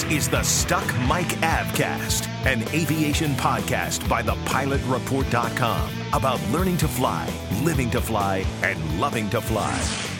[0.00, 7.30] This is the Stuck Mic Avcast, an aviation podcast by thepilotreport.com about learning to fly,
[7.62, 9.70] living to fly, and loving to fly.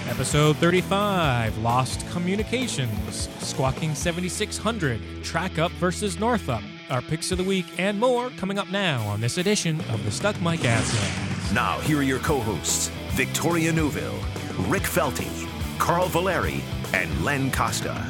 [0.06, 7.44] Episode 35 Lost Communications, Squawking 7600, Track Up versus North Up, our picks of the
[7.44, 11.54] week, and more coming up now on this edition of the Stuck Mic Avcast.
[11.54, 14.20] Now, here are your co hosts Victoria Newville,
[14.68, 16.62] Rick Felty, Carl Valeri,
[16.92, 18.06] and Len Costa.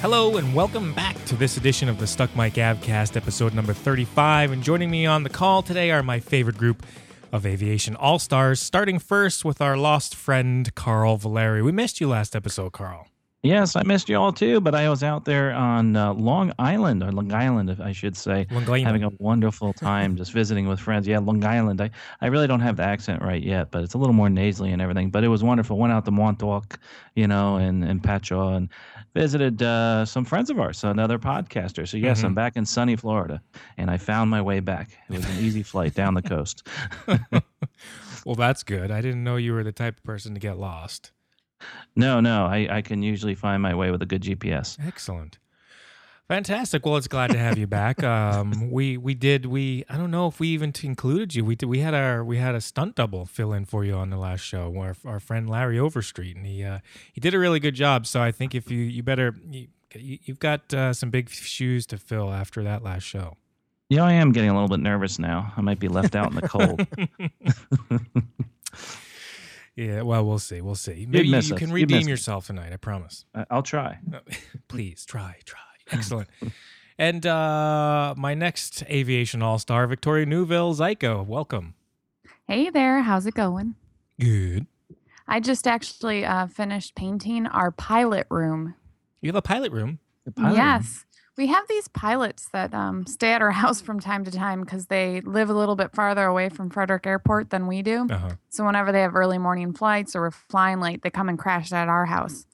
[0.00, 4.52] Hello and welcome back to this edition of the Stuck Mic Avcast, episode number 35.
[4.52, 6.86] And joining me on the call today are my favorite group
[7.32, 11.62] of aviation all stars, starting first with our lost friend, Carl Valeri.
[11.62, 13.08] We missed you last episode, Carl.
[13.42, 17.04] Yes, I missed you all too, but I was out there on uh, Long Island,
[17.04, 21.06] or Long Island, I should say, having a wonderful time just visiting with friends.
[21.06, 21.80] Yeah, Long Island.
[21.80, 24.72] I, I really don't have the accent right yet, but it's a little more nasally
[24.72, 25.10] and everything.
[25.10, 25.78] But it was wonderful.
[25.78, 26.80] Went out to Montauk,
[27.14, 28.68] you know, and, and Patchogue, and
[29.14, 31.86] visited uh, some friends of ours, another podcaster.
[31.88, 33.40] So, yes, I'm back in sunny Florida,
[33.76, 34.90] and I found my way back.
[35.08, 36.66] It was an easy flight down the coast.
[38.28, 38.90] Well, that's good.
[38.90, 41.12] I didn't know you were the type of person to get lost.
[41.96, 44.76] No, no, I, I can usually find my way with a good GPS.
[44.86, 45.38] Excellent.
[46.28, 46.84] Fantastic.
[46.84, 48.04] Well, it's glad to have you back.
[48.04, 51.44] Um, we we did we I don't know if we even included you.
[51.44, 54.10] We did we had our we had a stunt double fill in for you on
[54.10, 54.74] the last show.
[54.76, 56.80] Our, our friend Larry Overstreet, and he uh,
[57.12, 58.06] he did a really good job.
[58.06, 61.96] So I think if you you better you, you've got uh, some big shoes to
[61.96, 63.38] fill after that last show.
[63.88, 65.54] Yeah, I am getting a little bit nervous now.
[65.56, 66.86] I might be left out in the cold.
[69.78, 70.02] Yeah.
[70.02, 70.60] Well, we'll see.
[70.60, 71.06] We'll see.
[71.08, 72.72] Maybe you, you can redeem yourself tonight.
[72.72, 73.24] I promise.
[73.48, 74.00] I'll try.
[74.66, 75.67] Please try, try.
[75.92, 76.28] Excellent.
[76.98, 81.24] and uh, my next aviation all star, Victoria Newville Zyko.
[81.26, 81.74] Welcome.
[82.46, 83.74] Hey there, how's it going?
[84.20, 84.66] Good.
[85.26, 88.74] I just actually uh, finished painting our pilot room.
[89.20, 89.98] You have a pilot room.
[90.24, 90.56] The pilot room.
[90.56, 91.04] Yes,
[91.36, 94.86] we have these pilots that um, stay at our house from time to time because
[94.86, 98.06] they live a little bit farther away from Frederick Airport than we do.
[98.10, 98.30] Uh huh.
[98.48, 101.72] So whenever they have early morning flights or we're flying late, they come and crash
[101.72, 102.46] at our house.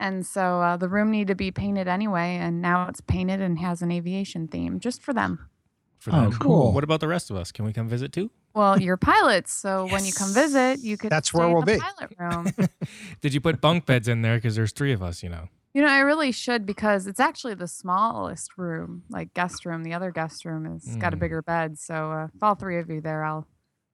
[0.00, 3.58] And so uh, the room needed to be painted anyway, and now it's painted and
[3.58, 5.50] has an aviation theme just for them.
[5.98, 6.72] For Oh, cool.
[6.72, 7.52] What about the rest of us?
[7.52, 8.30] Can we come visit too?
[8.54, 11.10] Well, you're pilots, so when you come visit, you could.
[11.10, 11.78] That's stay where we'll the be.
[11.78, 12.68] Pilot room.
[13.20, 14.38] Did you put bunk beds in there?
[14.38, 15.48] Because there's three of us, you know.
[15.74, 19.84] You know, I really should because it's actually the smallest room, like guest room.
[19.84, 21.20] The other guest room has got a Mm.
[21.20, 21.78] bigger bed.
[21.78, 23.46] So uh, if all three of you there, I'll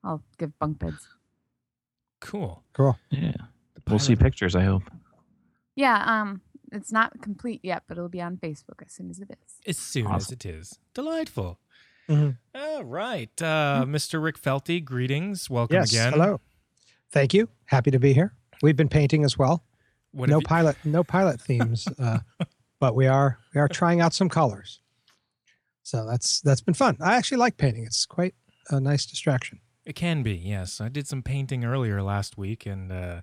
[0.04, 1.08] I'll give bunk beds.
[2.20, 2.62] Cool.
[2.72, 2.96] Cool.
[3.10, 3.32] Yeah.
[3.88, 4.84] We'll see pictures, I hope.
[5.76, 6.40] Yeah, um,
[6.72, 9.54] it's not complete yet, but it'll be on Facebook as soon as it is.
[9.66, 10.78] As soon as it is.
[10.94, 11.58] Delightful.
[12.08, 12.38] Mhm.
[12.54, 13.30] All right.
[13.42, 14.22] Uh, Mr.
[14.22, 15.48] Rick Felty, greetings.
[15.50, 15.90] Welcome Yes.
[15.92, 16.12] again.
[16.12, 16.40] Hello.
[17.10, 17.48] Thank you.
[17.66, 18.34] Happy to be here.
[18.62, 19.64] We've been painting as well.
[20.12, 22.20] What no you- pilot, no pilot themes, uh,
[22.80, 24.80] but we are we are trying out some colors.
[25.82, 26.96] So that's that's been fun.
[27.00, 27.84] I actually like painting.
[27.84, 28.34] It's quite
[28.70, 29.60] a nice distraction.
[29.84, 30.80] It can be, yes.
[30.80, 33.20] I did some painting earlier last week, and uh,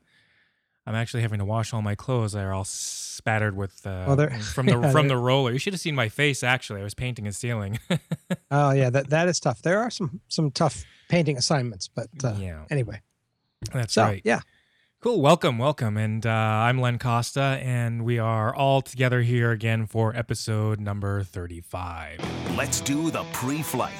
[0.86, 2.34] I'm actually having to wash all my clothes.
[2.34, 5.52] They're all spattered with uh, Oh, they're- from the yeah, from the roller.
[5.52, 6.44] You should have seen my face.
[6.44, 7.80] Actually, I was painting a ceiling.
[8.52, 9.62] Oh yeah, that that is tough.
[9.64, 13.02] There are some some tough painting assignments, but uh, yeah, anyway.
[13.74, 14.22] that's So right.
[14.24, 14.42] yeah,
[15.00, 15.22] Cool.
[15.22, 15.98] Welcome, welcome.
[15.98, 21.24] And uh, I'm Len Costa, and we are all together here again for episode number
[21.24, 22.20] 35.
[22.56, 23.94] Let's do the pre flight.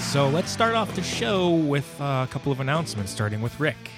[0.00, 3.90] So let's start off the show with uh, a couple of announcements, starting with Rick.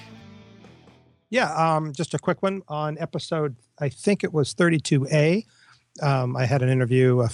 [1.33, 1.51] Yeah.
[1.53, 3.55] Um, just a quick one on episode.
[3.79, 5.45] I think it was 32A.
[6.01, 7.29] Um, I had an interview, a,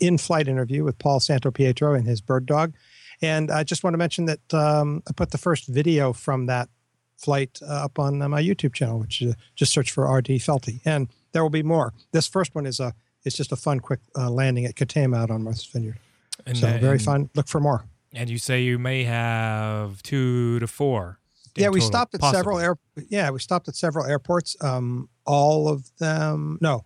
[0.00, 2.74] in-flight interview with Paul Santo Pietro and his bird dog,
[3.22, 6.68] and I just want to mention that um, I put the first video from that
[7.16, 10.80] flight uh, up on uh, my YouTube channel, which is just search for RD Felty,
[10.84, 11.94] and there will be more.
[12.12, 12.94] This first one is a
[13.24, 15.98] it's just a fun, quick uh, landing at Katama out on Martha's Vineyard.
[16.46, 17.30] And, so uh, very fun.
[17.34, 17.84] Look for more.
[18.12, 21.18] And you say you may have two to four.
[21.58, 22.38] Yeah, we total, stopped at possibly.
[22.38, 22.78] several air.
[23.08, 24.56] Yeah, we stopped at several airports.
[24.62, 26.84] Um, all of them, no,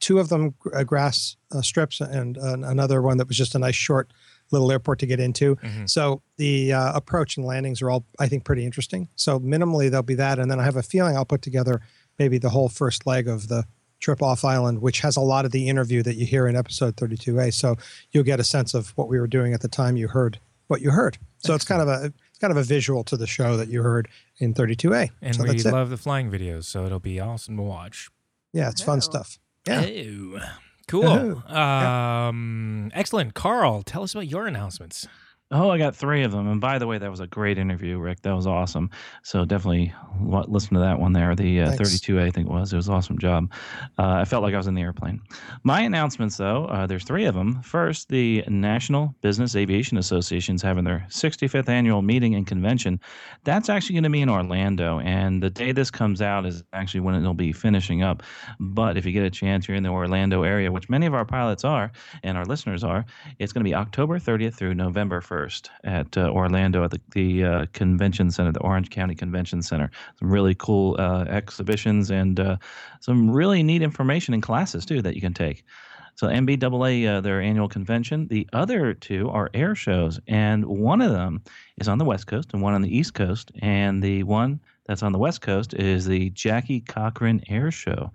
[0.00, 3.58] two of them uh, grass uh, strips, and uh, another one that was just a
[3.58, 4.12] nice short
[4.50, 5.56] little airport to get into.
[5.56, 5.88] Mhm.
[5.88, 9.08] So the uh, approach and landings are all, I think, pretty interesting.
[9.14, 11.80] So minimally there'll be that, and then I have a feeling I'll put together
[12.18, 13.64] maybe the whole first leg of the
[14.00, 16.96] trip off island, which has a lot of the interview that you hear in episode
[16.96, 17.52] 32A.
[17.52, 17.76] So
[18.12, 20.38] you'll get a sense of what we were doing at the time you heard
[20.68, 21.18] what you heard.
[21.38, 23.82] So it's kind of a it's kind of a visual to the show that you
[23.82, 24.06] heard
[24.38, 25.10] in 32A.
[25.20, 25.72] And so we that's it.
[25.72, 28.08] love the flying videos, so it'll be awesome to watch.
[28.52, 29.00] Yeah, it's fun Oh.
[29.00, 29.38] stuff.
[29.66, 29.84] Yeah.
[29.84, 30.38] Oh,
[30.86, 31.42] cool.
[31.52, 33.34] Um, excellent.
[33.34, 35.06] Carl, tell us about your announcements.
[35.50, 36.46] Oh, I got three of them.
[36.46, 38.20] And by the way, that was a great interview, Rick.
[38.20, 38.90] That was awesome.
[39.22, 41.34] So definitely listen to that one there.
[41.34, 42.70] The uh, 32A, I think it was.
[42.70, 43.50] It was an awesome job.
[43.98, 45.22] Uh, I felt like I was in the airplane.
[45.64, 47.62] My announcements, though, uh, there's three of them.
[47.62, 53.00] First, the National Business Aviation Association is having their 65th annual meeting and convention.
[53.44, 55.00] That's actually going to be in Orlando.
[55.00, 58.22] And the day this comes out is actually when it'll be finishing up.
[58.60, 61.24] But if you get a chance, you're in the Orlando area, which many of our
[61.24, 61.90] pilots are
[62.22, 63.06] and our listeners are,
[63.38, 65.37] it's going to be October 30th through November 1st
[65.84, 69.90] at uh, Orlando at the, the uh, convention center, the Orange County Convention Center.
[70.18, 72.56] Some really cool uh, exhibitions and uh,
[73.00, 75.64] some really neat information and classes too that you can take.
[76.16, 78.26] So NBAA, uh, their annual convention.
[78.26, 81.42] The other two are air shows, and one of them
[81.76, 83.52] is on the West Coast and one on the East Coast.
[83.62, 88.10] And the one that's on the West Coast is the Jackie Cochran Air Show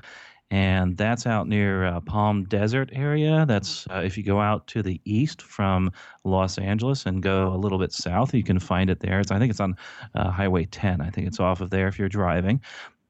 [0.54, 3.44] and that's out near uh, Palm Desert area.
[3.48, 5.92] That's uh, if you go out to the east from
[6.26, 9.20] Los Angeles and go a little bit south, you can find it there.
[9.20, 9.76] It's, I think it's on
[10.14, 11.02] uh, Highway 10.
[11.02, 12.62] I think it's off of there if you're driving.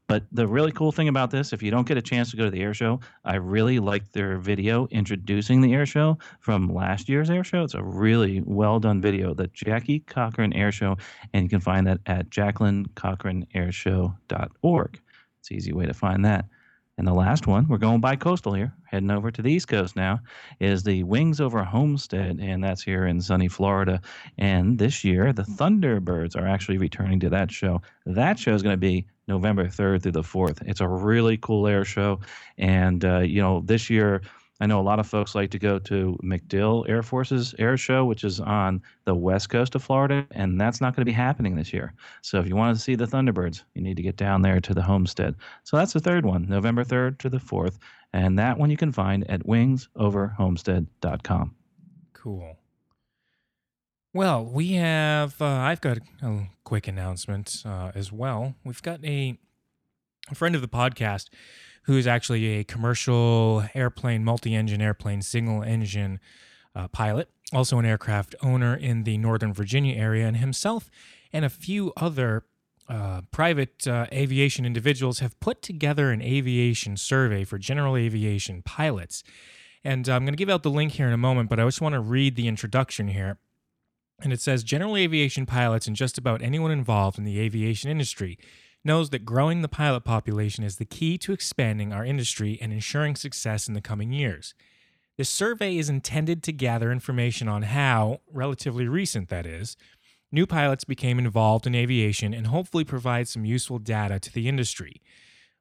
[0.07, 2.45] But the really cool thing about this, if you don't get a chance to go
[2.45, 7.09] to the air show, I really like their video introducing the air show from last
[7.09, 7.65] year's air show.
[7.65, 10.95] It's a really well done video, the Jackie Cochran Air Show,
[11.33, 14.99] and you can find that at jacquelinecochranairshow.org.
[15.41, 16.45] It's an easy way to find that.
[16.97, 19.95] And the last one, we're going by coastal here, heading over to the East Coast
[19.95, 20.19] now,
[20.59, 23.99] is the Wings Over Homestead, and that's here in sunny Florida.
[24.37, 27.81] And this year, the Thunderbirds are actually returning to that show.
[28.05, 30.61] That show is going to be November 3rd through the 4th.
[30.67, 32.19] It's a really cool air show.
[32.59, 34.21] And, uh, you know, this year,
[34.63, 38.05] I know a lot of folks like to go to MacDill Air Force's air show,
[38.05, 41.57] which is on the west coast of Florida, and that's not going to be happening
[41.57, 41.93] this year.
[42.21, 44.73] So if you want to see the Thunderbirds, you need to get down there to
[44.73, 45.35] the homestead.
[45.63, 47.77] So that's the third one, November 3rd to the 4th,
[48.13, 51.55] and that one you can find at wingsoverhomestead.com.
[52.13, 52.57] Cool.
[54.13, 55.41] Well, we have.
[55.41, 58.55] Uh, I've got a quick announcement uh, as well.
[58.63, 59.37] We've got a,
[60.31, 61.27] a friend of the podcast
[61.83, 66.19] who is actually a commercial airplane, multi-engine airplane, single-engine
[66.75, 70.89] uh, pilot, also an aircraft owner in the Northern Virginia area, and himself
[71.31, 72.45] and a few other
[72.89, 79.23] uh, private uh, aviation individuals have put together an aviation survey for general aviation pilots.
[79.83, 81.65] And uh, I'm going to give out the link here in a moment, but I
[81.65, 83.37] just want to read the introduction here.
[84.21, 88.37] And it says General aviation pilots and just about anyone involved in the aviation industry
[88.83, 93.15] knows that growing the pilot population is the key to expanding our industry and ensuring
[93.15, 94.53] success in the coming years.
[95.17, 99.77] This survey is intended to gather information on how, relatively recent that is,
[100.31, 105.01] new pilots became involved in aviation and hopefully provide some useful data to the industry.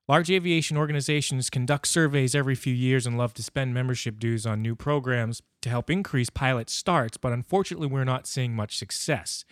[0.08, 4.60] Large aviation organizations conduct surveys every few years and love to spend membership dues on
[4.60, 9.44] new programs to help increase pilot starts, but unfortunately, we're not seeing much success.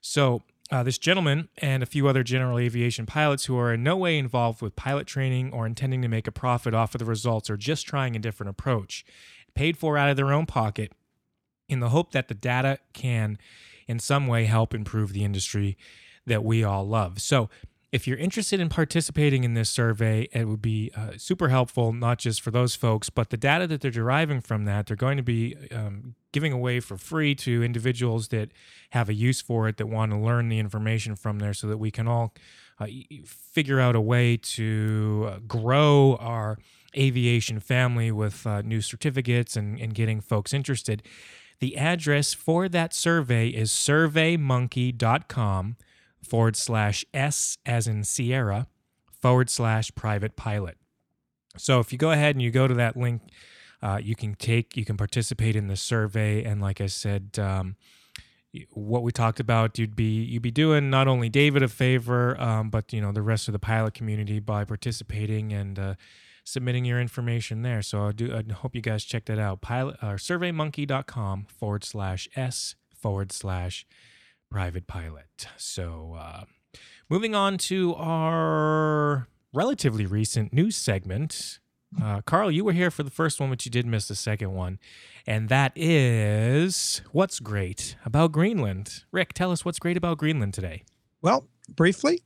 [0.00, 3.96] So, uh, this gentleman and a few other general aviation pilots who are in no
[3.96, 7.50] way involved with pilot training or intending to make a profit off of the results
[7.50, 9.04] are just trying a different approach,
[9.54, 10.92] paid for out of their own pocket
[11.68, 13.38] in the hope that the data can
[13.86, 15.76] in some way help improve the industry
[16.26, 17.20] that we all love.
[17.20, 17.50] So,
[17.94, 22.18] if you're interested in participating in this survey, it would be uh, super helpful, not
[22.18, 25.22] just for those folks, but the data that they're deriving from that, they're going to
[25.22, 28.50] be um, giving away for free to individuals that
[28.90, 31.78] have a use for it, that want to learn the information from there, so that
[31.78, 32.34] we can all
[32.80, 32.86] uh,
[33.24, 36.58] figure out a way to uh, grow our
[36.96, 41.00] aviation family with uh, new certificates and, and getting folks interested.
[41.60, 45.76] The address for that survey is surveymonkey.com
[46.24, 48.66] forward slash S as in Sierra
[49.20, 50.76] forward slash private pilot.
[51.56, 53.22] So if you go ahead and you go to that link,
[53.82, 56.42] uh, you can take, you can participate in the survey.
[56.42, 57.76] And like I said, um,
[58.70, 62.70] what we talked about, you'd be you'd be doing not only David a favor, um,
[62.70, 65.94] but you know the rest of the pilot community by participating and uh,
[66.44, 67.82] submitting your information there.
[67.82, 69.60] So I do I hope you guys check that out.
[69.60, 73.86] Pilot uh, surveymonkey.com forward slash s forward slash
[74.54, 75.48] private pilot.
[75.56, 76.44] So uh,
[77.10, 81.58] moving on to our relatively recent news segment.
[82.00, 84.54] Uh, Carl, you were here for the first one, but you did miss the second
[84.54, 84.78] one.
[85.26, 89.02] And that is what's great about Greenland.
[89.10, 90.84] Rick, tell us what's great about Greenland today.
[91.20, 92.22] Well, briefly,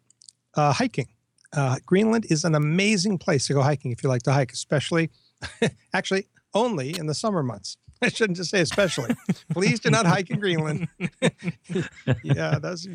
[0.55, 1.09] uh, hiking.
[1.55, 5.09] uh, Greenland is an amazing place to go hiking if you like to hike, especially,
[5.95, 7.79] actually, only in the summer months.
[8.03, 9.15] I shouldn't just say especially.
[9.51, 10.89] Please do not hike in Greenland.
[12.23, 12.89] yeah, those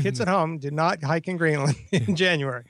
[0.00, 2.64] kids at home do not hike in Greenland in January.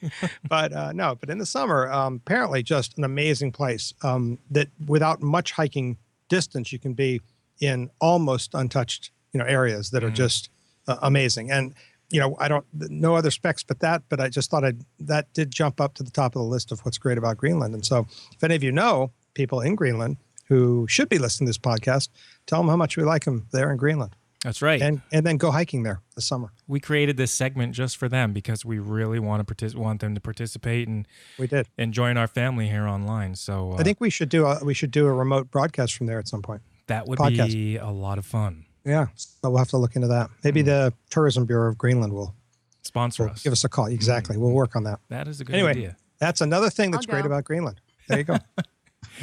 [0.49, 4.69] But uh, no, but in the summer, um, apparently just an amazing place um, that
[4.87, 5.97] without much hiking
[6.29, 7.21] distance, you can be
[7.61, 10.15] in almost untouched, you know, areas that are Mhm.
[10.15, 10.51] just
[10.89, 11.51] uh, amazing.
[11.51, 11.75] And
[12.11, 15.33] you know, I don't no other specs but that, but I just thought I that
[15.33, 17.75] did jump up to the top of the list of what's great about Greenland.
[17.75, 20.19] And so, if any of you know people in Greenland
[20.49, 22.09] who should be listening to this podcast,
[22.47, 24.81] tell them how much we like them there in Greenland, That's right.
[24.83, 26.53] and and then go hiking there this summer.
[26.69, 30.15] we created this segment just for them because we really want to partic- want them
[30.15, 31.07] to participate and,
[31.39, 31.69] We did.
[31.79, 33.35] and join our family here online.
[33.37, 36.07] So uh, I think we should do a we should do a remote broadcast from
[36.07, 36.63] there at some point.
[36.89, 37.53] that would podcast.
[37.53, 38.67] be a lot of fun.
[38.87, 40.29] Yeah, so we'll have to look into that.
[40.43, 42.35] Maybe the Tourism Bureau of Greenland will,
[42.83, 43.43] Sponsor will us.
[43.43, 43.87] give us a call.
[43.87, 45.01] Exactly, we'll work on that.
[45.09, 45.71] that is a good Anyway.
[45.71, 45.97] idea.
[46.19, 47.81] That's another thing that's great about Greenland.
[48.09, 48.37] There you go.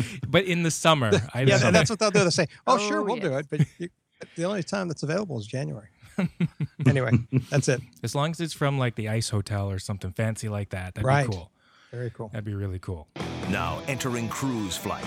[0.28, 2.24] But in the summer, I yeah, don't- that's what they'll do.
[2.24, 3.90] They say, "Oh, sure, Oh, we'll do it," but you,
[4.36, 5.88] the only time that's available is January.
[6.88, 7.12] anyway,
[7.50, 7.82] that's it.
[8.04, 11.06] as long as it's from like the Ice Hotel or something fancy like that, that'd
[11.06, 11.28] Right.
[11.28, 11.52] be cool.
[11.92, 12.30] Very cool.
[12.30, 13.08] That'd be really cool.
[13.50, 15.04] Now entering cruise flight.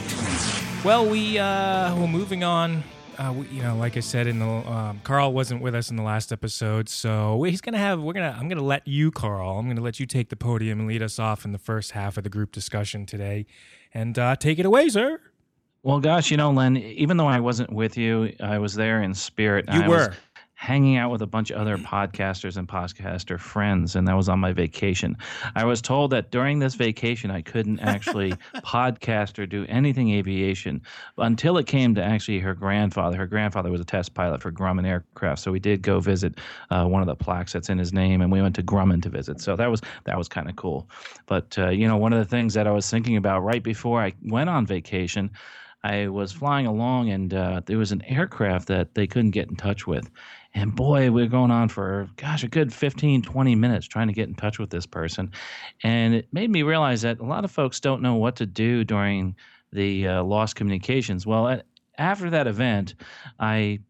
[0.84, 2.82] Well, we uh, well moving on.
[3.16, 5.96] Uh, we, you know, like I said in the um, Carl wasn't with us in
[5.96, 8.00] the last episode, so he's gonna have.
[8.02, 8.36] We're gonna.
[8.38, 9.56] I'm gonna let you, Carl.
[9.58, 12.16] I'm gonna let you take the podium and lead us off in the first half
[12.18, 13.46] of the group discussion today,
[13.94, 15.20] and uh, take it away, sir.
[15.82, 19.14] Well, gosh, you know, Len, even though I wasn't with you, I was there in
[19.14, 19.66] spirit.
[19.72, 20.14] You I was were.
[20.64, 24.40] Hanging out with a bunch of other podcasters and podcaster friends, and that was on
[24.40, 25.14] my vacation.
[25.54, 30.80] I was told that during this vacation, I couldn't actually podcast or do anything aviation
[31.18, 33.18] until it came to actually her grandfather.
[33.18, 36.38] Her grandfather was a test pilot for Grumman Aircraft, so we did go visit
[36.71, 39.11] uh, one of the plaques that's in his name, and we went to Grumman to
[39.11, 39.42] visit.
[39.42, 40.88] So that was that was kind of cool.
[41.26, 44.00] But uh, you know, one of the things that I was thinking about right before
[44.00, 45.30] I went on vacation.
[45.87, 49.56] I was flying along and uh, there was an aircraft that they couldn't get in
[49.56, 50.11] touch with.
[50.54, 54.12] And boy, we are going on for, gosh, a good 15, 20 minutes trying to
[54.12, 55.32] get in touch with this person.
[55.82, 58.84] And it made me realize that a lot of folks don't know what to do
[58.84, 59.34] during
[59.73, 61.26] the uh, lost communications.
[61.26, 61.66] Well, at,
[61.99, 62.94] after that event,
[63.40, 63.80] I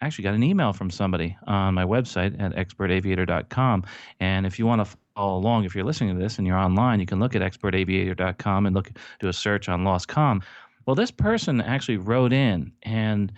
[0.00, 3.84] actually got an email from somebody on my website at expertaviator.com.
[4.20, 7.00] And if you want to follow along, if you're listening to this and you're online,
[7.00, 8.90] you can look at expertaviator.com and look
[9.20, 10.42] do a search on lost com.
[10.86, 13.32] Well, this person actually wrote in and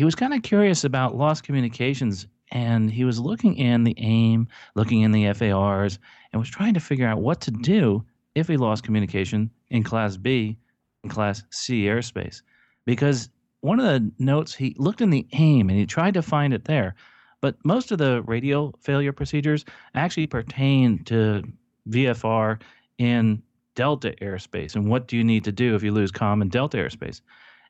[0.00, 4.48] he was kind of curious about lost communications and he was looking in the AIM,
[4.74, 5.98] looking in the FARs,
[6.32, 8.02] and was trying to figure out what to do
[8.34, 10.56] if he lost communication in Class B
[11.02, 12.40] and Class C airspace.
[12.86, 13.28] Because
[13.60, 16.64] one of the notes, he looked in the AIM and he tried to find it
[16.64, 16.94] there.
[17.42, 21.42] But most of the radio failure procedures actually pertain to
[21.90, 22.58] VFR
[22.96, 23.42] in
[23.74, 24.76] Delta airspace.
[24.76, 27.20] And what do you need to do if you lose comm in Delta airspace?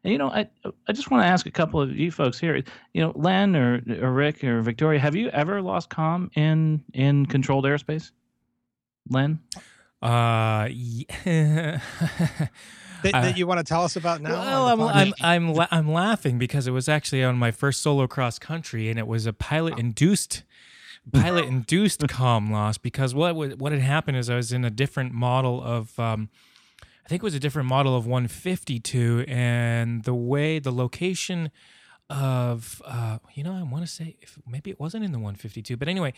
[0.04, 0.49] And you know, I
[0.88, 2.62] I just want to ask a couple of you folks here.
[2.95, 7.26] You know, Len or or Rick or Victoria, have you ever lost comm in in
[7.26, 8.11] controlled airspace?
[9.09, 9.40] Len?
[10.02, 11.80] Uh, yeah.
[13.02, 14.30] That, Uh, that you want to tell us about now?
[14.30, 15.14] Well, I'm I'm?
[15.23, 18.99] I'm, la- I'm laughing because it was actually on my first solo cross country, and
[18.99, 20.42] it was a pilot induced
[21.11, 25.12] pilot induced comm loss because what what had happened is I was in a different
[25.14, 26.50] model of um, I
[27.11, 31.50] think it was a different model of 152, and the way the location
[32.09, 35.76] of uh, you know I want to say if maybe it wasn't in the 152,
[35.76, 36.12] but anyway,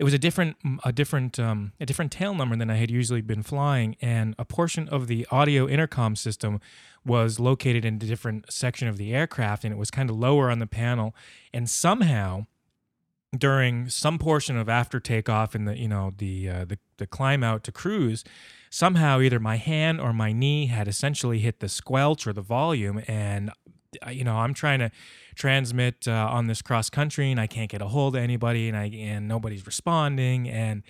[0.00, 3.20] it was a different a different um, a different tail number than I had usually
[3.20, 6.60] been flying, and a portion of the audio intercom system
[7.06, 10.50] was located in a different section of the aircraft, and it was kind of lower
[10.50, 11.14] on the panel,
[11.52, 12.46] and somehow
[13.38, 17.44] during some portion of after takeoff and the you know the uh, the the climb
[17.44, 18.24] out to cruise
[18.74, 23.00] somehow either my hand or my knee had essentially hit the squelch or the volume
[23.06, 23.52] and
[24.04, 24.90] uh, you know I'm trying to
[25.36, 28.76] transmit uh, on this cross country and I can't get a hold of anybody and
[28.76, 30.82] I and nobody's responding and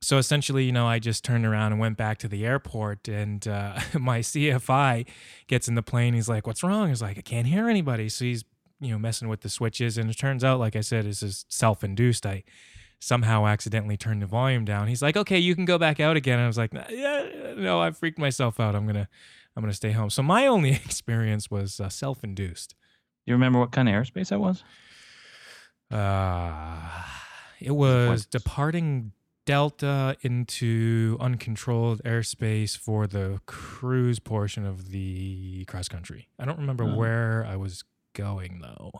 [0.00, 3.46] so essentially you know I just turned around and went back to the airport and
[3.46, 5.06] uh, my CFI
[5.46, 6.88] gets in the plane he's like what's wrong?
[6.88, 8.08] He's like I can't hear anybody.
[8.08, 8.46] So he's
[8.80, 11.44] you know messing with the switches and it turns out like i said this is
[11.50, 12.24] self-induced.
[12.24, 12.44] I
[13.00, 16.34] somehow accidentally turned the volume down he's like okay you can go back out again
[16.38, 17.26] and i was like yeah
[17.56, 19.08] no i freaked myself out i'm gonna
[19.56, 22.74] i'm gonna stay home so my only experience was uh, self-induced
[23.26, 24.62] You remember what kind of airspace that was?
[25.90, 26.76] uh
[27.60, 28.30] it was What?
[28.30, 29.12] departing
[29.46, 36.84] delta into uncontrolled airspace for the cruise portion of the cross country i don't remember
[36.84, 36.94] Oh.
[36.96, 38.92] where i was going though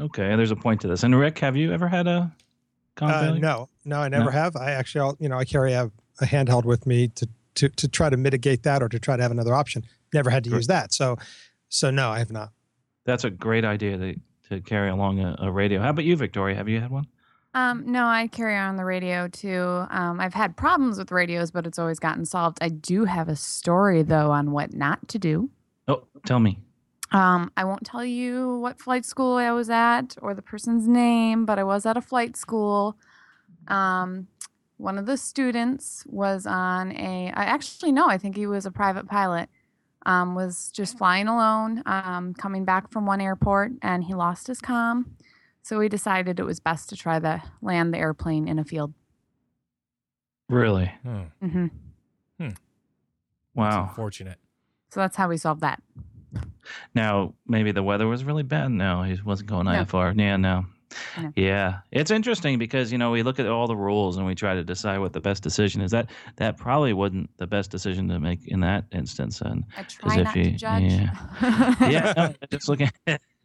[0.00, 1.02] Okay, there's a point to this.
[1.02, 2.30] And Rick, have you ever had a
[3.06, 3.40] Uh, failure?
[3.40, 4.30] no, no, I never No?
[4.30, 4.56] have.
[4.56, 5.90] I actually, I'll- you know, I carry a,
[6.20, 9.22] a handheld with me to, to to try to mitigate that or to try to
[9.22, 9.84] have another option.
[10.14, 10.58] Never had to Sure.
[10.58, 10.92] use that.
[10.92, 11.16] So,
[11.68, 12.50] so no, I have not.
[13.04, 14.14] That's a great idea to,
[14.50, 15.80] to carry along a, a radio.
[15.80, 16.54] How about you, Victoria?
[16.56, 17.06] Have you had one?
[17.54, 19.86] Um, no, I carry on the radio too.
[19.90, 22.58] Um, I've had problems with radios, but it's always gotten solved.
[22.60, 25.50] I do have a story though on what not to do.
[25.88, 26.58] Oh, tell me.
[27.10, 31.46] Um, I won't tell you what flight school I was at or the person's name,
[31.46, 32.96] but I was at a flight school.
[33.68, 34.28] Um,
[34.76, 38.70] one of the students was on a, I actually know, I think he was a
[38.70, 39.48] private pilot,
[40.06, 44.60] um, was just flying alone, um, coming back from one airport, and he lost his
[44.60, 45.06] comm.
[45.62, 48.94] So we decided it was best to try to land the airplane in a field.
[50.48, 50.92] Really?
[51.02, 51.22] Hmm.
[51.40, 51.66] hmm
[52.38, 52.54] That's
[53.54, 53.88] Wow.
[53.88, 54.38] unfortunate.
[54.90, 55.82] So that's how we solved that.
[56.94, 58.70] Now, maybe the weather was really bad.
[58.70, 59.72] No, he wasn't going No.
[59.72, 60.12] that far.
[60.16, 60.66] Yeah, no.
[61.18, 61.32] No.
[61.36, 64.54] Yeah, it's interesting because you know we look at all the rules and we try
[64.54, 65.90] to decide what the best decision is.
[65.90, 69.42] That that probably wasn't the best decision to make in that instance.
[69.42, 70.82] And I try not you- to judge.
[71.82, 72.90] yeah, no, just looking.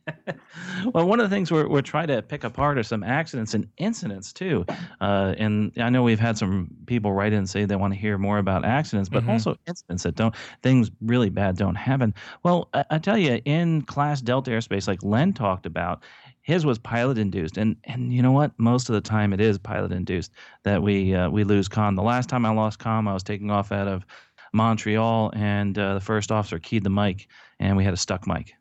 [0.94, 3.68] well, one of the things we're we're trying to pick apart are some accidents and
[3.78, 4.66] incidents too.
[5.00, 8.00] Uh, and I know we've had some people write in and say they want to
[8.00, 9.30] hear more about accidents, but Mhm.
[9.30, 12.14] also incidents that don't things really bad don't happen.
[12.44, 16.04] Well, I, I tell you, in class Delta airspace, like Len talked about,
[16.42, 18.52] his was pilot induced, and and you know what?
[18.58, 20.32] Most of the time, it is pilot induced
[20.64, 21.96] that we uh, we lose com.
[21.96, 24.06] The last time I lost com, I was taking off out of
[24.54, 27.28] Montreal, and uh, the first officer keyed the mic,
[27.60, 28.54] and we had a stuck mic.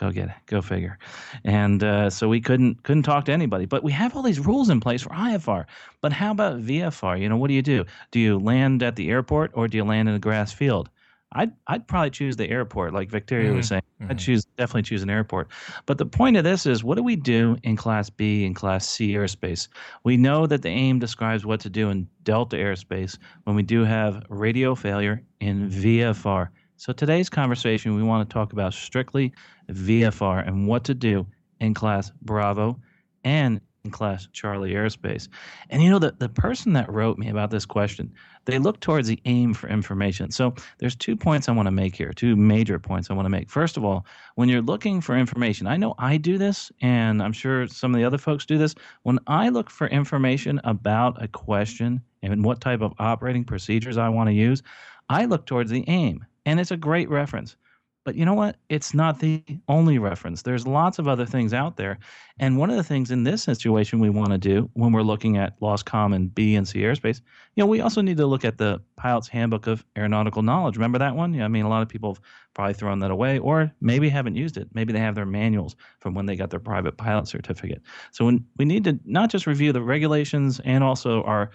[0.00, 0.34] Go get it.
[0.46, 0.98] Go figure.
[1.44, 3.66] And uh, so we couldn't couldn't talk to anybody.
[3.66, 5.66] But we have all these rules in place for IFR.
[6.00, 7.20] But how about VFR?
[7.20, 7.84] You know, what do you do?
[8.10, 10.88] Do you land at the airport or do you land in a grass field?
[11.32, 13.82] I'd I'd probably choose the airport, like Victoria was saying.
[14.08, 14.20] I'd Mhm.
[14.20, 15.48] choose definitely choose an airport.
[15.84, 18.88] But the point of this is, what do we do in Class B and Class
[18.88, 19.68] C airspace?
[20.02, 23.84] We know that the AIM describes what to do in Delta airspace when we do
[23.84, 26.48] have radio failure in VFR.
[26.78, 29.34] So today's conversation, we want to talk about strictly
[29.70, 31.26] VFR and what to do
[31.60, 32.78] in Class Bravo
[33.24, 35.28] and in Class Charlie airspace.
[35.70, 38.12] And you know, the, the person that wrote me about this question,
[38.44, 40.30] they look towards the AIM for information.
[40.30, 43.30] So there's two points I want to make here, two major points I want to
[43.30, 43.48] make.
[43.48, 44.04] First of all,
[44.34, 47.98] when you're looking for information, I know I do this, and I'm sure some of
[47.98, 48.74] the other folks do this.
[49.02, 54.08] When I look for information about a question and what type of operating procedures I
[54.08, 54.62] want to use,
[55.08, 57.56] I look towards the AIM, and it's a great reference.
[58.04, 58.56] But you know what?
[58.70, 60.42] It's not the only reference.
[60.42, 61.98] There's lots of other things out there.
[62.38, 65.36] And one of the things in this situation we want to do when we're looking
[65.36, 67.20] at lost common B and C airspace,
[67.54, 70.76] you know, we also need to look at the Pilot's Handbook of Aeronautical Knowledge.
[70.76, 71.34] Remember that one?
[71.34, 72.22] Yeah, I mean, a lot of people have
[72.54, 74.68] probably thrown that away or maybe haven't used it.
[74.72, 77.82] Maybe they have their manuals from when they got their private pilot certificate.
[78.12, 81.50] So when we need to not just review the regulations and also our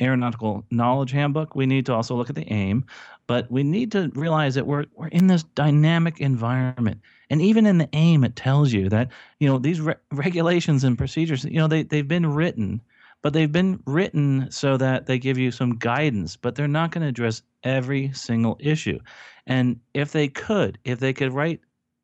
[0.00, 2.84] aeronautical knowledge handbook we need to also look at the aim
[3.30, 7.00] but we need to realize that we're we're in this dynamic environment.
[7.30, 9.08] And even in the aim it tells you that
[9.38, 12.82] you know these re- regulations and procedures you know they they've been written
[13.22, 17.02] but they've been written so that they give you some guidance but they're not going
[17.02, 18.98] to address every single issue.
[19.46, 21.60] And if they could if they could write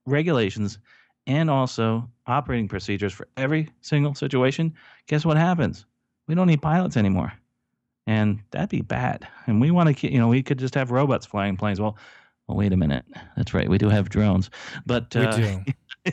[0.07, 0.79] regulations
[1.27, 4.73] and also operating procedures for every single situation
[5.09, 5.87] guess what happens?
[6.29, 7.33] We don't need pilots anymore
[8.07, 9.27] and that'd be bad.
[9.47, 11.81] And we want to, you know, we could just have robots flying planes.
[11.81, 11.97] Well,
[12.47, 13.05] well, wait a minute.
[13.37, 13.69] That's right.
[13.69, 14.51] We do have drones,
[14.87, 15.64] but We uh, do.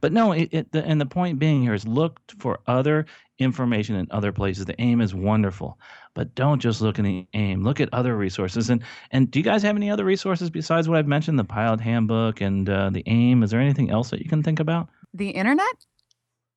[0.00, 0.32] but no.
[0.32, 3.06] It, it the, and the point being here is look for other
[3.38, 4.64] information in other places.
[4.64, 5.78] The AIM is wonderful,
[6.14, 7.62] but don't just look in the AIM.
[7.62, 8.70] Look at other resources.
[8.70, 11.38] And and do you guys have any other resources besides what I've mentioned?
[11.38, 13.44] The Pilot Handbook and uh, the AIM.
[13.44, 14.88] Is there anything else that you can think about?
[15.14, 15.86] The internet?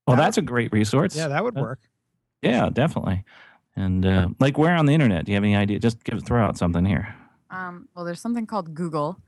[0.08, 1.16] Well, That that's a great resource.
[1.16, 1.80] Yeah, that would Uh, work.
[2.42, 3.24] Yeah, definitely.
[3.76, 5.26] And uh, like where on the internet?
[5.26, 5.80] Do you have any idea?
[5.80, 7.16] Just give throw out something here.
[7.50, 9.20] Um, well, there's something called Google,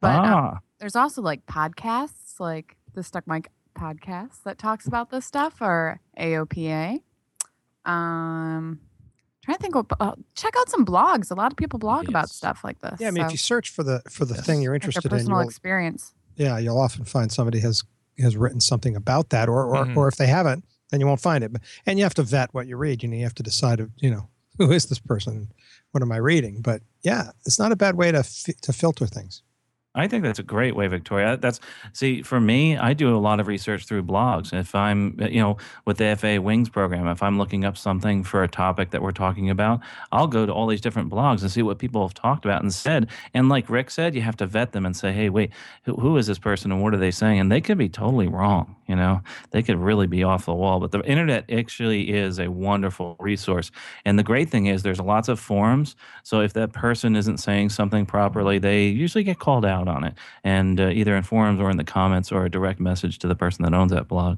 [0.00, 5.10] but um, ah, there's also like podcasts, like the Stuck Mic podcast that talks about
[5.10, 7.00] this stuff, or AOPA.
[7.84, 8.80] Um,
[9.44, 9.74] trying to think.
[9.74, 11.30] What, uh, check out some blogs.
[11.30, 13.00] A lot of people blog about stuff like this.
[13.00, 14.46] Yeah, I mean, if you search for the for the Yes.
[14.46, 16.14] thing you're like their interested in, personal experience.
[16.36, 17.82] yeah, you'll often find somebody has
[18.18, 19.96] has written something about that, or or, Mhm.
[19.96, 21.52] or if they haven't, then you won't find it.
[21.52, 23.02] But, and you have to vet what you read.
[23.02, 24.28] You know, you have to decide, you know,
[24.58, 25.48] who is this person?
[25.90, 26.60] What am I reading?
[26.62, 29.42] But yeah, it's not a bad way to fi- to filter things.
[29.94, 31.36] I think that's a great way, Victoria.
[31.36, 31.60] That's
[31.92, 32.78] see for me.
[32.78, 34.58] I do a lot of research through blogs.
[34.58, 38.42] If I'm, you know, with the FA Wings program, if I'm looking up something for
[38.42, 41.62] a topic that we're talking about, I'll go to all these different blogs and see
[41.62, 43.08] what people have talked about and said.
[43.34, 45.50] And like Rick said, you have to vet them and say, hey, wait,
[45.82, 47.38] who, who is this person and what are they saying?
[47.38, 48.74] And they could be totally wrong.
[48.92, 50.78] You know, they could really be off the wall.
[50.78, 53.70] But the internet actually is a wonderful resource.
[54.04, 55.96] And the great thing is there's lots of forums.
[56.24, 60.12] So if that person isn't saying something properly, they usually get called out on it,
[60.44, 63.34] and uh, either in forums or in the comments or a direct message to the
[63.34, 64.36] person that owns that blog.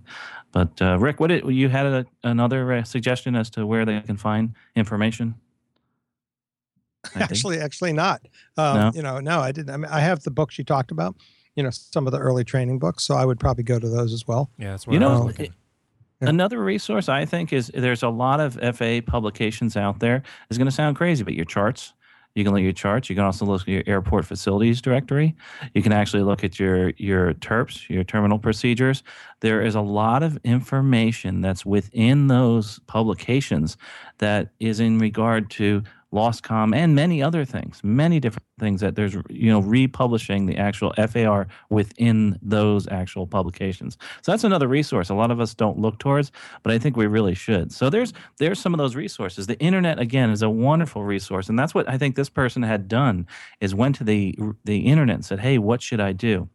[0.53, 4.01] But uh, Rick, what did, you had a, another uh, suggestion as to where they
[4.03, 5.35] can find information?
[7.17, 8.23] Actually, actually not.
[8.57, 8.93] Um, No?
[8.95, 9.75] You know, no, I didn't.
[9.75, 11.17] I mean, I have the books you talked about.
[11.57, 14.13] You know, some of the early training books, so I would probably go to those
[14.13, 14.51] as well.
[14.59, 15.45] Yeah, that's You where I was know, looking.
[15.47, 15.53] it-
[16.23, 16.29] Yeah.
[16.31, 20.23] Another resource I think is there's a lot of FA publications out there.
[20.49, 21.93] It's going to sound crazy, but your charts.
[22.37, 23.09] You can look at your charts.
[23.11, 25.37] You can also look at your airport facilities directory.
[25.75, 29.03] You can actually look at your your TERPs, your terminal procedures.
[29.41, 33.77] There is a lot of information that's within those publications
[34.19, 35.83] that is in regard to
[36.15, 40.93] LostCom and many other things, many different things that there's you know republishing the actual
[41.09, 43.99] FAR within those actual publications.
[44.23, 46.31] So that's another resource a lot of us don't look towards,
[46.63, 47.73] but I think we really should.
[47.73, 49.47] So there's there's some of those resources.
[49.47, 52.89] The internet again is a wonderful resource, and that's what I think this person had
[52.89, 53.27] done
[53.61, 56.49] is went to the the internet and said, "Hey, what should I do?"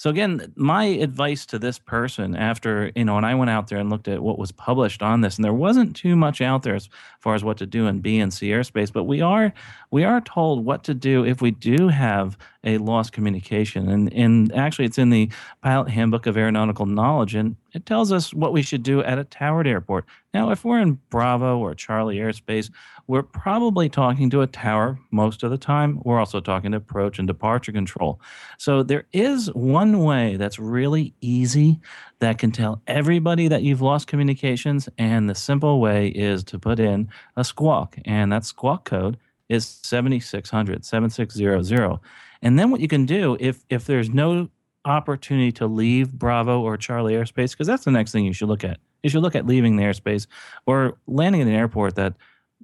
[0.00, 3.76] So again, my advice to this person after, you know, and I went out there
[3.76, 6.74] and looked at what was published on this, and there wasn't too much out there
[6.74, 9.52] as far as what to do in B and C airspace, but we are
[9.90, 13.90] we are told what to do if we do have a lost communication.
[13.90, 15.28] And and actually it's in the
[15.60, 19.24] Pilot Handbook of Aeronautical Knowledge, and it tells us what we should do at a
[19.24, 20.04] towered airport.
[20.34, 22.70] Now, if we're in Bravo or Charlie airspace,
[23.06, 26.00] we're probably talking to a tower most of the time.
[26.04, 28.20] We're also talking to approach and departure control.
[28.58, 31.80] So there is one way that's really easy
[32.20, 36.78] that can tell everybody that you've lost communications, and the simple way is to put
[36.78, 39.16] in a squawk, and that squawk code
[39.48, 41.98] is 7600 7600.
[42.42, 44.48] And then what you can do if if there's no
[44.84, 48.64] opportunity to leave Bravo or Charlie airspace, because that's the next thing you should look
[48.64, 48.78] at.
[49.02, 50.26] You should look at leaving the airspace
[50.66, 52.14] or landing at an airport that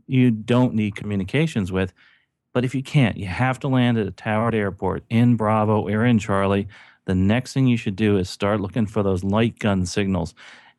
[0.07, 1.93] you don't need communications with.
[2.53, 6.05] But if you can't, you have to land at a towered airport in Bravo or
[6.05, 6.69] in Charlie.
[7.05, 10.35] The next thing you should do is start looking for those light gun signals.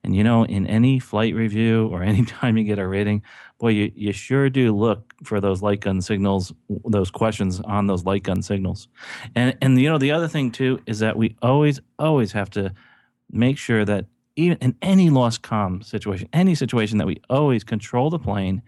[0.07, 3.23] And you know, in any flight review or anytime you get a rating,
[3.59, 6.53] boy, you, you sure do look for those light gun signals,
[6.85, 8.87] those questions on those light gun signals.
[9.35, 12.73] And and you know, the other thing too is that we always, always have to
[13.29, 14.05] make sure that
[14.37, 18.61] even in any lost com situation, any situation that we always control the plane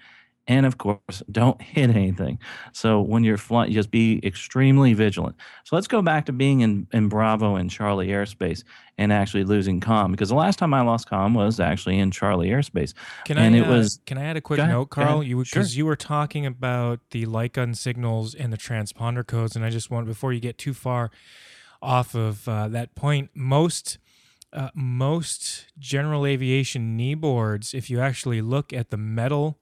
[0.49, 2.37] and of course don't hit anything
[2.73, 6.85] so when you're flying just be extremely vigilant so let's go back to being in,
[6.91, 8.63] in bravo and charlie airspace
[8.97, 12.49] and actually losing com because the last time i lost com was actually in charlie
[12.49, 12.93] airspace
[13.25, 13.59] Can and I?
[13.59, 14.89] it uh, was- Can I add a quick ahead, note.
[14.89, 15.23] Carl?
[15.23, 15.61] You Sure.
[15.61, 19.69] because you were talking about the light gun signals and the transponder codes, and I
[19.69, 21.11] just want before you get too far
[21.81, 23.99] off of uh, that point, most.
[24.51, 29.59] Uh, most general aviation knee boards, if you actually look at the metal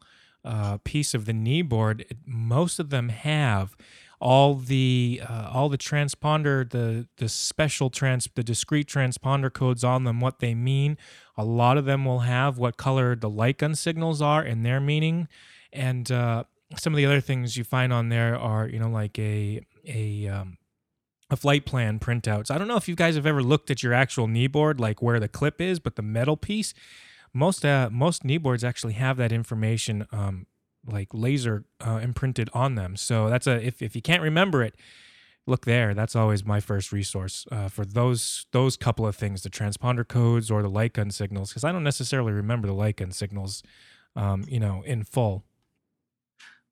[0.48, 3.76] uh, piece of the knee board, most of them have
[4.20, 10.06] all the uh, all the transponder the the special trans the discrete transponder codes on
[10.06, 10.98] them what they mean
[11.38, 14.80] a lot of them will have what color the light gun signals are and their
[14.80, 15.28] meaning
[15.72, 16.44] and uh,
[16.76, 20.28] some of the other things you find on there are you know like a a
[20.28, 20.58] um,
[21.30, 22.50] a flight plan printouts.
[22.50, 25.02] I don't know if you guys have ever looked at your actual knee board, like
[25.02, 26.74] where the clip is, but the metal piece,
[27.34, 30.48] most uh, most knee boards actually have that information, um,
[30.86, 32.96] like laser uh, imprinted on them.
[32.96, 34.76] So that's a if if you can't remember it,
[35.46, 35.94] look there.
[35.94, 40.50] That's always my first resource uh, for those those couple of things, the transponder codes
[40.52, 43.64] or the light gun signals, because I don't necessarily remember the light gun signals,
[44.16, 45.44] um, you know, in full.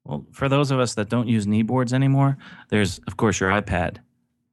[0.03, 2.37] well for those of us that don't use knee boards anymore
[2.69, 3.97] there's of course your ipad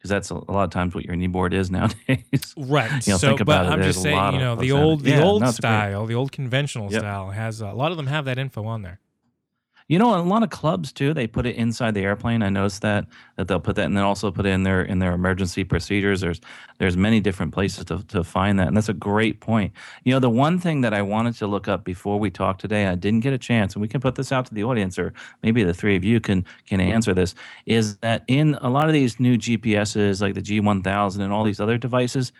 [0.02, 2.90] because that's a, lot of times what your knee board is nowadays Right.
[3.06, 5.04] You know, so, think about but it, I'm there's just saying, you know, the old,
[5.04, 5.58] the Yeah, old it's great.
[5.60, 7.00] style, the old conventional Yep.
[7.02, 8.98] style has uh, a lot of them have that info on there.
[9.92, 11.12] You know, a lot of clubs too.
[11.12, 12.42] They put it inside the airplane.
[12.42, 13.04] I noticed that
[13.36, 16.22] that they'll put that, and then also put it in their in their emergency procedures.
[16.22, 16.40] There's
[16.78, 19.74] there's many different places to to find that, and that's a great point.
[20.04, 22.86] You know, the one thing that I wanted to look up before we talk today,
[22.86, 25.12] I didn't get a chance, and we can put this out to the audience, or
[25.42, 27.34] maybe the three of you can can answer this.
[27.66, 31.60] Is that in a lot of these new GPSs, like the G1000 and all these
[31.60, 32.32] other devices,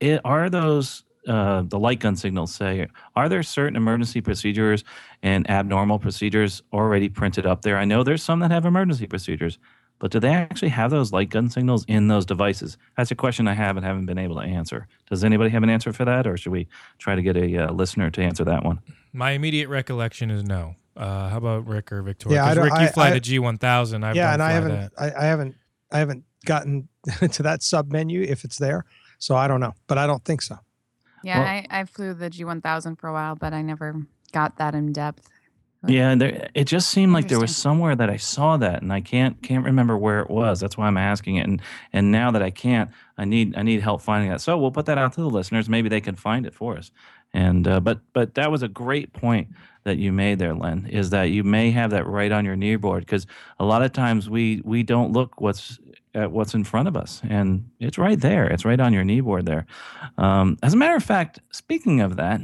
[0.00, 4.82] it, are those uh, the light gun signals say are there certain emergency procedures
[5.22, 9.58] and abnormal procedures already printed up there i know there's some that have emergency procedures
[10.00, 13.46] but do they actually have those light gun signals in those devices that's a question
[13.46, 16.26] i have and haven't been able to answer does anybody have an answer for that
[16.26, 16.66] or should we
[16.98, 18.80] try to get a uh, listener to answer that one
[19.12, 20.74] My immediate recollection is no.
[20.96, 22.36] Uh, how about Rick or Victoria?
[22.36, 24.04] Yeah, I 'Cause don't- Rick, you fly I- the G1000.
[24.04, 24.92] I've yeah, and I haven't.
[24.98, 25.54] I, I haven't,
[25.90, 26.88] I haven't gotten
[27.30, 28.84] to that sub menu if it's there,
[29.18, 30.56] so I don't know, but I don't think so.
[31.22, 34.74] Yeah, Well- I, I flew the G1000 for a while, but I never got that
[34.74, 35.28] in depth.
[35.84, 38.92] Yeah, and there, it just seemed like there was somewhere that I saw that, and
[38.92, 40.60] I can't can't remember where it was.
[40.60, 41.60] That's why I'm asking it, and
[41.92, 44.40] and now that I can't, I need I need help finding that.
[44.40, 45.68] So we'll put that out to the listeners.
[45.68, 46.92] Maybe they can find it for us.
[47.34, 49.48] And uh, but but that was a great point
[49.82, 50.86] that you made there, Len.
[50.86, 53.26] Is that you may have that right on your knee board because
[53.58, 55.80] a lot of times we we don't look what's
[56.14, 58.46] at what's in front of us, and it's right there.
[58.46, 59.66] It's right on your knee board there.
[60.18, 62.40] Um, as a matter of fact, speaking of that,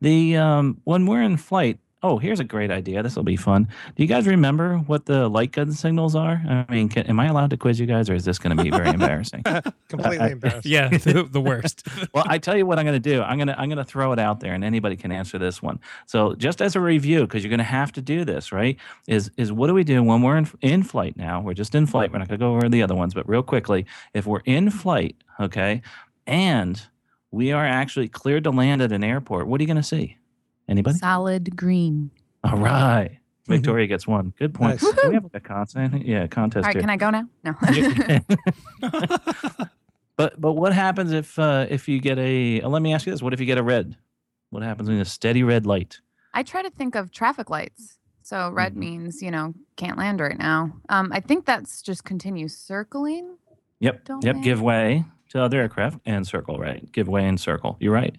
[0.00, 1.78] the um, when we're in flight.
[2.04, 3.02] Oh, here's a great idea.
[3.02, 3.66] This will be fun.
[3.96, 6.42] Do you guys remember what the light gun signals are?
[6.46, 8.62] I mean, can, am I allowed to quiz you guys, or is this going to
[8.62, 9.42] be very embarrassing?
[9.88, 10.66] Completely embarrassed.
[10.66, 11.88] Yeah, the, the worst.
[12.12, 13.22] well, I tell you what I'm going to do.
[13.22, 15.62] I'm going to I'm going to throw it out there, and anybody can answer this
[15.62, 15.80] one.
[16.04, 18.76] So, just as a review, because you're going to have to do this, right?
[19.08, 21.40] Is is what do we do when we're in in flight now?
[21.40, 22.12] We're just in flight.
[22.12, 24.68] We're not going to go over the other ones, but real quickly, if we're in
[24.68, 25.80] flight, okay,
[26.26, 26.82] and
[27.30, 30.18] we are actually cleared to land at an airport, what are you going to see?
[30.68, 30.98] Anybody?
[30.98, 32.10] Solid green.
[32.42, 33.18] All right.
[33.46, 34.32] Victoria gets one.
[34.38, 34.82] Good point.
[34.82, 34.92] Nice.
[34.94, 35.94] Do we have like a contest?
[36.02, 36.80] Yeah, contest All right, here.
[36.80, 37.28] can I go now?
[37.44, 37.54] No.
[40.16, 42.62] but but what happens if uh, if you get a?
[42.62, 43.96] uh, let me ask you this: What if you get a red?
[44.50, 46.00] What happens when a steady red light?
[46.32, 47.98] I try to think of traffic lights.
[48.22, 48.78] So red Mhm.
[48.78, 50.72] means, you know, can't land right now.
[50.88, 53.36] Um, I think that's just continue circling.
[53.80, 54.04] Yep.
[54.06, 54.36] Don't yep.
[54.36, 54.40] they?
[54.40, 56.58] Give way to other aircraft and circle.
[56.58, 56.90] Right.
[56.92, 57.76] Give way and circle.
[57.80, 58.16] You're right.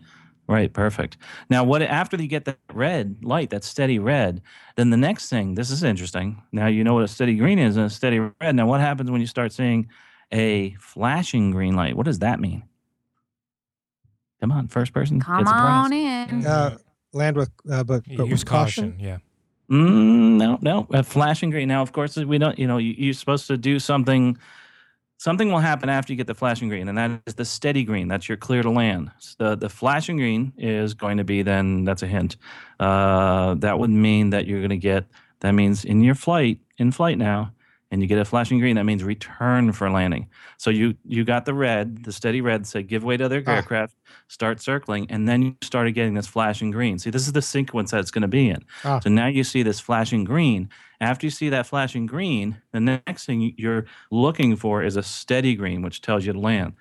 [0.48, 0.72] Right.
[0.72, 1.18] Perfect.
[1.50, 4.42] Now, what after you get that red light, that steady red,
[4.76, 5.56] then the next thing.
[5.56, 6.42] This is interesting.
[6.52, 8.56] Now you know what a steady green is and a steady red.
[8.56, 9.90] Now, what happens when you start seeing
[10.32, 11.96] a flashing green light?
[11.98, 12.64] What does that mean?
[14.40, 15.18] Come on, first person.
[15.20, 15.86] get Come surprised.
[15.86, 16.46] on in.
[16.46, 16.78] Uh,
[17.14, 18.92] land with, uh, but, but Use with caution.
[18.92, 19.06] caution.
[19.06, 19.18] Yeah.
[19.72, 20.88] Mm, no, no.
[20.92, 21.68] A flashing green.
[21.68, 22.60] Now, of course, we don't.
[22.60, 24.38] You know, you, you're supposed to do something.
[25.18, 28.08] Something will happen after you get the flashing green, and that is the steady green.
[28.08, 29.12] That's your clear to land.
[29.18, 31.86] S- The the flashing green is going to be then.
[31.86, 32.38] That's a hint.
[32.80, 35.06] Uh, that would mean that you're going to get.
[35.40, 37.52] That means in your flight, in flight now,
[37.96, 38.76] and you get a flashing green.
[38.76, 40.28] That means return for landing.
[40.58, 43.52] So you you got the red, the steady red, say give way to other Ah.
[43.56, 43.96] aircraft,
[44.28, 47.00] start circling, and then you started getting this flashing green.
[47.00, 48.66] See, this is the sequence that it's going to be in.
[48.84, 49.00] Ah.
[49.00, 50.68] So now you see this flashing green.
[51.00, 55.56] After you see that flashing green, the next thing you're looking for is a steady
[55.56, 56.74] green, which tells you to land.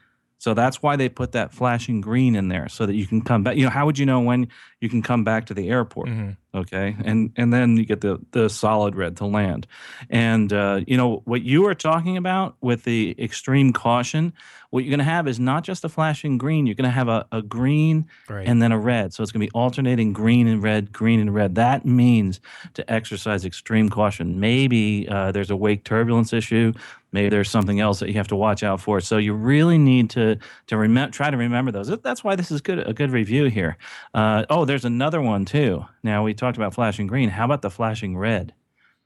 [0.45, 3.43] So that's why they put that flashing green in there so that you can come
[3.45, 3.57] back.
[3.57, 4.49] You know, how would you know when
[4.83, 6.09] you can come back to the airport?
[6.09, 6.37] Mhm.
[6.55, 9.67] okay and and then you get the the solid red to land
[10.11, 14.33] and uh, you know what you were talking about with the extreme caution
[14.71, 17.09] what you're going to have is not just a flashing green you're going to have
[17.09, 18.47] a, a green Right.
[18.49, 21.35] and then a red so it's going to be alternating green and red green and
[21.35, 22.41] red that means
[22.75, 26.73] to exercise extreme caution maybe uh, there's a wake turbulence issue
[27.15, 30.11] maybe there's something else that you have to watch out for so you really need
[30.11, 33.47] to to remember try to remember those that's why this is good a good review
[33.47, 33.79] here
[34.13, 37.71] uh, oh there's another one too now we talked about flashing green how about the
[37.71, 38.53] flashing red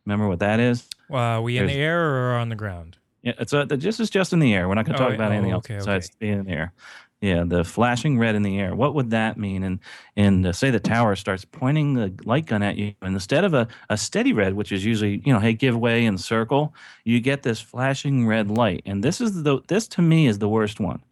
[0.05, 2.97] remember what that is uh, we in the air or on the ground?
[3.23, 4.69] yeah, it's a, this is just in the air.
[4.69, 6.17] We're not going to Oh, talk about oh, anything okay, else besides okay.
[6.19, 6.73] being in the air.
[7.21, 8.77] Yeah, the flashing red in the air.
[8.77, 9.65] What would that mean?
[9.65, 9.81] And
[10.17, 13.55] and uh, say the tower starts pointing the light gun at you, and instead of
[13.55, 17.19] a, a steady red, which is usually you know, hey, give way and circle, you
[17.19, 18.83] get this flashing red light.
[18.87, 21.03] And this is the this to me is the worst one.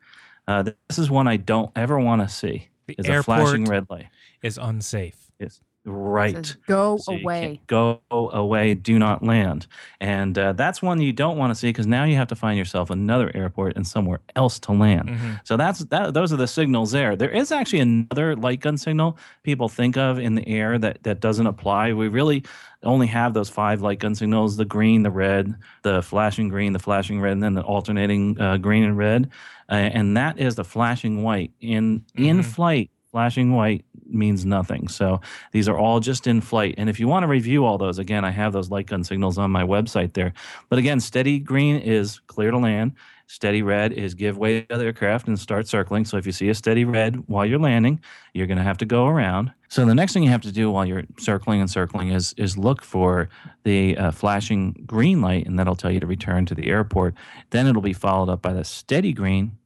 [0.47, 2.69] Uh, this is one I don't ever want to see.
[2.87, 4.07] The Is a flashing red light.
[4.43, 5.17] is unsafe.
[5.41, 6.35] Is right.
[6.47, 7.61] Says, go So away.
[7.69, 8.75] Go away.
[8.75, 9.67] Do not land.
[10.01, 12.59] And uh, that's one you don't want to see because now you have to find
[12.59, 15.09] yourself another airport and somewhere else to land.
[15.09, 15.41] Mhm.
[15.45, 16.13] So that's that.
[16.13, 17.17] Those are the signals there.
[17.17, 21.21] There is actually another light gun signal people think of in the air that that
[21.21, 21.93] doesn't apply.
[21.93, 22.43] We really
[22.83, 26.79] only have those five light gun signals: the green, the red, the flashing green, the
[26.79, 29.31] flashing red, and then the alternating uh, green and red.
[29.69, 32.45] Uh, and that is the flashing white in in Mhm.
[32.45, 32.91] flight.
[33.17, 34.89] Flashing white means nothing.
[34.89, 36.75] So these are all just in flight.
[36.77, 39.39] And if you want to review all those, again, I have those light gun signals
[39.39, 40.35] on my website there.
[40.69, 42.93] But again, steady green is clear to land.
[43.27, 46.05] Steady red is give way to the aircraft and start circling.
[46.05, 48.01] So if you see a steady red while you're landing,
[48.35, 49.51] you're going to have to go around.
[49.71, 52.59] So the next thing you have to do while you're circling and circling is is
[52.59, 53.31] look for
[53.65, 57.15] the uh, flashing green light, and that'll tell you to return to the airport.
[57.49, 59.57] Then it'll be followed up by the steady green,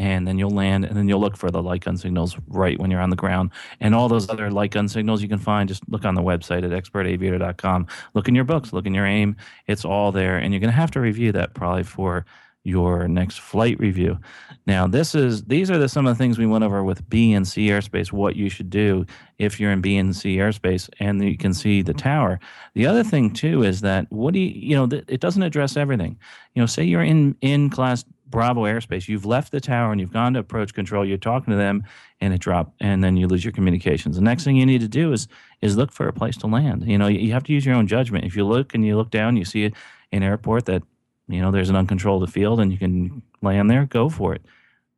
[0.00, 2.90] and then you'll land, and then you'll look for the light gun signals right when
[2.90, 5.68] you're on the ground, and all those other light gun signals you can find.
[5.68, 7.86] Just look on the website at expertaviator.com.
[8.14, 9.36] Look in your books, look in your aim.
[9.66, 12.24] It's all there, and you're going to have to review that probably for
[12.64, 14.18] your next flight review.
[14.66, 17.34] Now, this is these are the, some of the things we went over with B
[17.34, 18.10] and C airspace.
[18.10, 19.04] What you should do
[19.38, 22.40] if you're in B and C airspace, and you can see the tower.
[22.74, 26.18] The other thing too is that what do you you know it doesn't address everything.
[26.54, 29.08] You know, say you're in in class Bravo airspace.
[29.08, 31.04] You've left the tower and you've gone to approach control.
[31.04, 31.84] You're talking to them,
[32.20, 34.16] and it dropped, and then you lose your communications.
[34.16, 35.28] The next thing you need to do is
[35.60, 36.86] is look for a place to land.
[36.86, 38.24] You know, you, have to use your own judgment.
[38.24, 39.72] If you look and you look down, you see
[40.12, 40.82] an airport that
[41.28, 43.84] you know there's an uncontrolled field, and you can land there.
[43.84, 44.42] Go for it.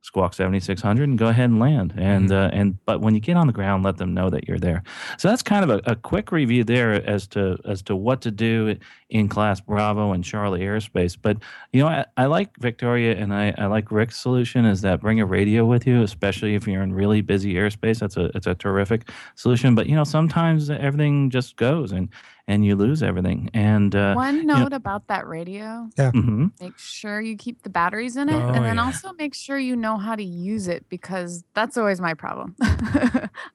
[0.05, 1.95] Squawk 7600 and go ahead and land.
[1.97, 2.33] And Mhm.
[2.33, 4.83] uh, and but when you get on the ground, let them know that you're there.
[5.17, 8.33] So that's kind of a, a quick review there as to as to what to
[8.33, 8.77] do
[9.11, 11.17] in Class Bravo and Charlie airspace.
[11.21, 11.39] But
[11.73, 15.21] you know, I, I like Victoria and I, I like Rick's solution is that bring
[15.21, 18.01] a radio with you, especially if you're in really busy airspace.
[18.01, 19.75] That's a it's a terrific solution.
[19.77, 22.09] But you know, sometimes everything just goes and
[22.49, 23.49] and you lose everything.
[23.55, 26.47] And uh, One note about that radio yeah, mm-hmm.
[26.61, 28.85] make sure you keep the batteries in it Oh, and then yeah.
[28.85, 32.57] also make sure you know how to use it because that's always my problem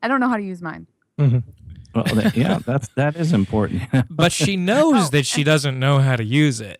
[0.02, 3.82] i don't know how to use mine well, that, yeah, that's that is important.
[4.12, 6.80] But she knows Oh, that she doesn't know how to use it.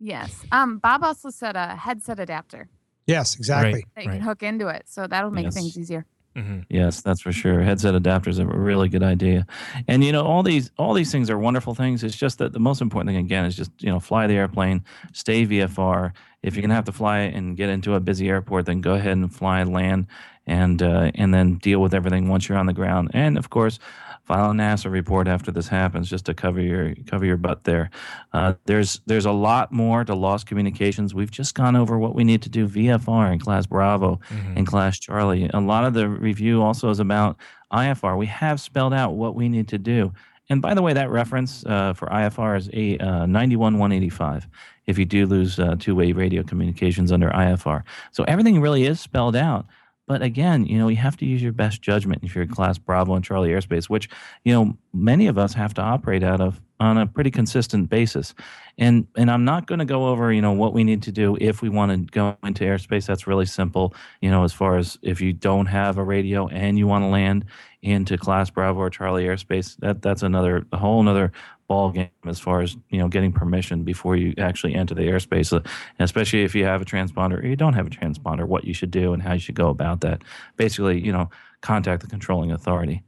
[0.00, 2.68] yes um bob also said a headset adapter
[3.06, 3.84] Yes, exactly.
[3.94, 4.16] that you Right.
[4.18, 5.54] can hook into it so that'll make Yes.
[5.54, 6.04] things easier
[6.38, 7.62] hmm Yes, that's for sure.
[7.62, 9.46] Headset adapters are a really good idea.
[9.88, 12.04] And you know, all these all these things are wonderful things.
[12.04, 14.84] It's just that the most important thing again is just, you know, fly the airplane,
[15.12, 16.12] stay VFR.
[16.42, 19.16] If you're gonna have to fly and get into a busy airport, then go ahead
[19.16, 20.06] and fly land
[20.46, 23.10] and uh, and then deal with everything once you're on the ground.
[23.14, 23.78] And of course,
[24.28, 27.88] file a NASA report after this happens just to cover your cover your butt there.
[28.34, 31.14] Uh, there's there's a lot more to lost communications.
[31.14, 34.64] We've just gone over what we need to do VFR in class Bravo hmm in
[34.64, 35.48] Class Charlie.
[35.54, 37.36] A lot of the review also is about
[37.72, 38.18] IFR.
[38.18, 40.12] We have spelled out what we need to do.
[40.50, 44.48] And by the way, that reference uh, for IFR is a uh, 91185
[44.86, 47.82] if you do lose uh, two-way radio communications under IFR.
[48.10, 49.66] So everything really is spelled out.
[50.08, 52.78] But again, you know, you have to use your best judgment if you're in Class
[52.78, 54.08] Bravo and Charlie airspace, which,
[54.44, 58.34] you know, many of us have to operate out of on a pretty consistent basis.
[58.78, 61.36] And and I'm not going to go over, you know, what we need to do
[61.40, 63.06] if we want to go into airspace.
[63.06, 66.78] That's really simple you know, as far as if you don't have a radio and
[66.78, 67.44] you want to land
[67.82, 71.32] into Class Bravo or Charlie airspace, that that's another a whole another
[71.68, 75.52] ball game as far as you know getting permission before you actually enter the airspace,
[75.54, 75.60] uh,
[75.98, 78.90] especially if you have a transponder or you don't have a transponder, what you should
[78.90, 80.22] do and how you should go about that.
[80.56, 83.02] Basically, you know, contact the controlling authority.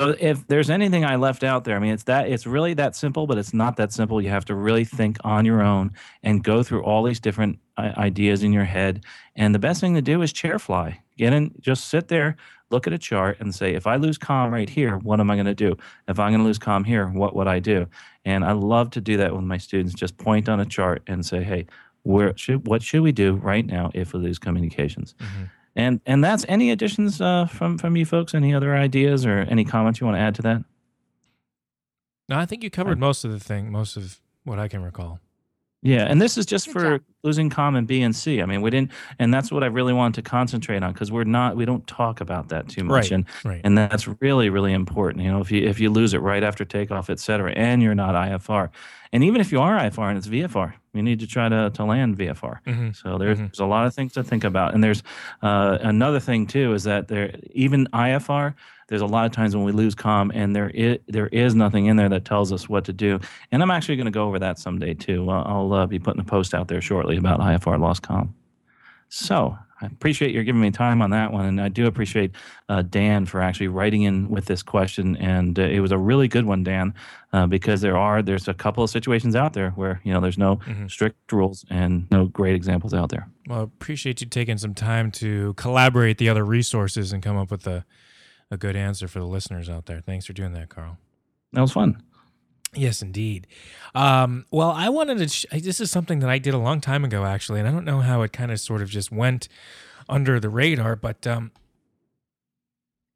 [0.00, 2.96] So if there's anything I left out there, I mean, it's that it's really that
[2.96, 4.20] simple, but it's not that simple.
[4.20, 8.42] You have to really think on your own and go through all these different ideas
[8.42, 9.04] in your head.
[9.36, 11.00] And the best thing to do is chair fly.
[11.16, 12.36] Get in, just sit there,
[12.72, 15.36] look at a chart, and say, if I lose com right here, what am I
[15.36, 15.76] going to do?
[16.08, 17.86] If I'm going to lose com here, what would I do?
[18.24, 19.94] And I love to do that with my students.
[19.94, 21.66] Just point on a chart and say, hey,
[22.02, 25.14] where should what should we do right now if we lose communications?
[25.20, 25.44] hmm
[25.76, 28.34] And and that's any additions uh, from from you folks.
[28.34, 30.64] Any other ideas or any comments you want to add to that?
[32.28, 35.20] No, I think you covered most of the thing, most of what I can recall.
[35.84, 37.00] Yeah, and this is just Good for job.
[37.24, 38.40] losing common B and C.
[38.40, 41.24] I mean, we didn't, and that's what I really want to concentrate on because we're
[41.24, 43.10] not, we don't talk about that too much, Right.
[43.12, 43.60] and Right.
[43.64, 45.24] and that's really really important.
[45.24, 47.96] You know, if you if you lose it right after takeoff, et cetera, and you're
[47.96, 48.68] not IFR,
[49.12, 51.84] and even if you are IFR and it's VFR, you need to try to to
[51.84, 52.58] land VFR.
[52.64, 53.48] hmm So there's, Mhm.
[53.48, 55.02] there's a lot of things to think about, and there's
[55.42, 58.54] uh, another thing too is that there even IFR.
[58.88, 61.86] There's a lot of times when we lose com, and there is there is nothing
[61.86, 63.18] in there that tells us what to do.
[63.50, 65.30] And I'm actually going to go over that someday too.
[65.30, 68.34] I'll uh, be putting a post out there shortly about IFR lost com.
[69.08, 72.30] So I appreciate your giving me time on that one, and I do appreciate
[72.68, 75.16] uh, Dan for actually writing in with this question.
[75.16, 76.94] And uh, it was a really good one, Dan,
[77.32, 80.38] uh, because there are there's a couple of situations out there where you know there's
[80.38, 80.88] no Mhm.
[80.90, 83.28] strict rules and no great examples out there.
[83.48, 87.66] Well, appreciate you taking some time to collaborate the other resources and come up with
[87.66, 87.84] a,
[88.50, 90.00] a good answer for the listeners out there.
[90.00, 90.98] Thanks for doing that, Carl.
[91.52, 92.00] That was fun.
[92.74, 93.46] Yes, indeed.
[93.94, 95.28] Um, well, I wanted to.
[95.28, 97.84] Sh- this is something that I did a long time ago, actually, and I don't
[97.84, 99.48] know how it kind of sort of just went
[100.08, 101.52] under the radar, but um,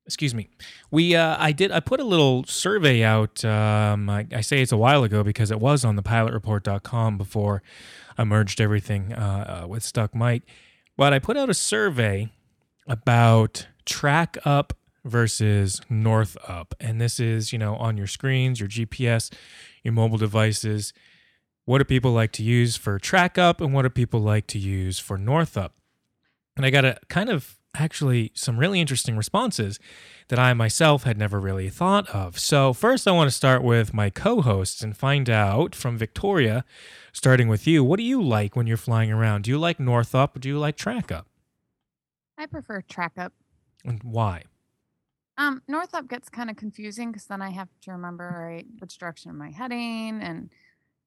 [0.04, 0.48] excuse me.
[0.90, 1.72] We, uh, I did.
[1.72, 3.44] I put a little survey out.
[3.44, 7.62] Um, I, I say it's a while ago because it was on the pilotreport.com before
[8.18, 10.42] I merged everything uh, uh, with Stuck Mic.
[10.98, 12.30] But I put out a survey
[12.86, 14.74] about track up
[15.06, 16.74] versus north up.
[16.80, 19.32] And this is, you know, on your screens, your GPS,
[19.82, 20.92] your mobile devices.
[21.64, 24.58] What do people like to use for track up and what do people like to
[24.58, 25.74] use for north up?
[26.56, 29.78] And I got a kind of actually some really interesting responses
[30.28, 32.38] that I myself had never really thought of.
[32.38, 36.64] So, first, I want to start with my co hosts and find out from Victoria,
[37.12, 39.42] starting with you, what do you like when you're flying around?
[39.42, 41.26] Do you like north up or do you like track up?
[42.38, 43.32] i prefer track up
[43.84, 44.44] And why?
[45.38, 48.96] Um, north up gets kind of confusing because then I have to remember right which
[48.98, 50.50] direction am I heading and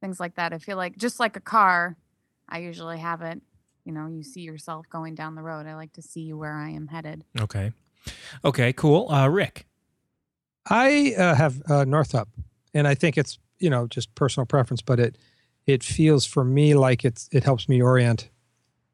[0.01, 0.53] things like that.
[0.53, 1.97] I feel like just like a car,
[2.47, 3.41] I usually have it
[3.89, 5.65] you know, you see yourself going down the road.
[5.65, 7.23] I like to see where I am headed.
[7.41, 7.71] Okay.
[8.45, 9.09] Okay, cool.
[9.09, 9.65] Uh, Rick.
[10.69, 12.29] I uh, have uh, Northup,
[12.75, 15.17] and I think it's you know just personal preference, but it
[15.65, 18.29] it feels for me like it's it helps me orient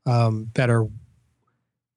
[0.06, 0.88] um, better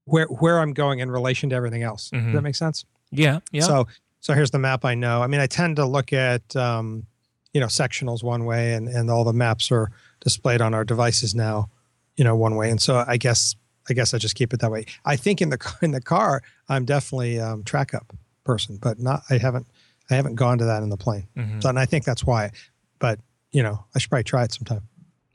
[0.04, 2.10] where where I'm going in relation to everything else.
[2.10, 2.24] Mhm.
[2.24, 2.84] Does that make sense?
[3.10, 3.40] Yeah.
[3.52, 3.62] Yeah.
[3.62, 3.86] So
[4.20, 5.22] so here's the map I know.
[5.22, 7.06] I mean, I tend to look at um,
[7.52, 9.90] you know sectionals one way, and and all the maps are
[10.20, 11.70] displayed on our devices now,
[12.16, 12.70] you know, one way.
[12.70, 13.54] And so I guess
[13.88, 14.84] I guess I just keep it that way.
[15.04, 18.12] I think in the car- in the car, I'm definitely um, track up
[18.44, 19.66] person, but not I haven't
[20.10, 21.28] I haven't gone to that in the plane.
[21.36, 21.62] Mhm.
[21.62, 22.50] So and I think that's why.
[22.98, 23.20] But
[23.52, 24.82] you know, I should probably try it sometime.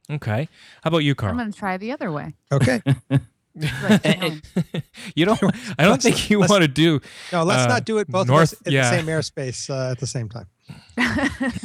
[0.09, 0.49] Okay.
[0.83, 1.31] How about you, Carl?
[1.31, 2.35] I'm going to try the other way.
[2.51, 2.81] Okay.
[3.55, 4.81] Like, no.
[5.15, 5.41] you don't.
[5.77, 6.99] I don't Let's- think you want to do.
[7.31, 8.89] No, let's Uh, not do it both north- of us in yeah.
[8.89, 10.47] the same airspace uh, at the same time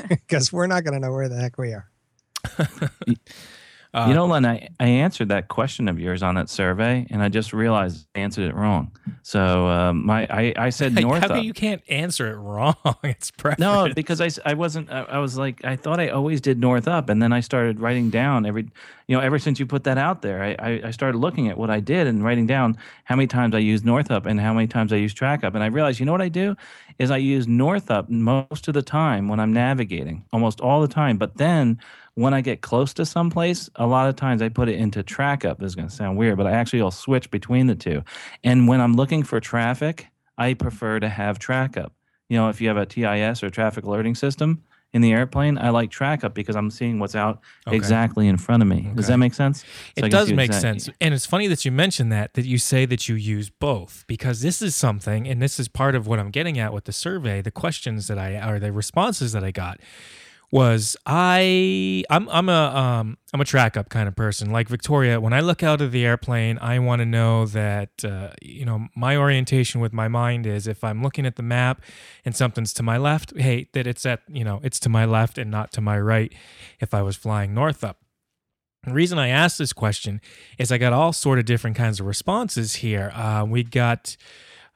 [0.09, 1.89] because we're not going to know where the heck we are.
[3.95, 7.23] Uh, you know, Len, I, I answered that question of yours on that survey, and
[7.23, 8.93] I just realized I answered it wrong.
[9.23, 11.23] So um, my I, I said north.
[11.23, 12.75] How come you can't answer it wrong?
[13.05, 13.61] It's preference.
[13.61, 16.87] No, because I, I wasn't I, I was like I thought I always did north
[16.87, 18.69] up and then I started writing down every
[19.07, 21.57] you know ever since you put that out there I, I, I started looking at
[21.57, 24.53] what I did and writing down how many times I used north up and how
[24.53, 26.57] many times I used track up and I realized you know what I do
[26.99, 30.89] is I use north up most of the time when I'm navigating almost all the
[30.89, 31.79] time but then
[32.19, 35.45] when I get close to someplace a lot of times I put it into track
[35.45, 38.03] up this is going to sound weird but I actually will switch between the two
[38.43, 40.07] and when I'm looking for traffic
[40.37, 41.93] I prefer to have track up
[42.29, 44.63] you know, if you have a TIS or traffic alerting system
[44.93, 47.77] in the airplane, I like track up because I'm seeing what's out Okay.
[47.77, 48.91] exactly in front of me.
[48.95, 49.65] Does that make sense?
[49.99, 50.89] So It does make sense.
[51.01, 54.41] And it's funny that you mention that, that you say that you use both, because
[54.41, 57.43] this is something, and this is part of what I'm getting at with the survey,
[57.43, 59.81] the questions that I, or the responses that I got
[60.51, 65.21] was I I'm I'm a um I'm a track up kind of person like Victoria
[65.21, 68.89] when I look out of the airplane I want to know that uh, you know
[68.97, 71.83] my orientation with my mind is if I'm looking at the map
[72.25, 75.37] and something's to my left hey that it's at you know it's to my left
[75.37, 76.33] and not to my right
[76.81, 77.99] if I was flying north up
[78.85, 80.21] the reason I asked this question
[80.57, 83.11] is I got all sort of different kinds of responses here.
[83.15, 84.17] Uh, we got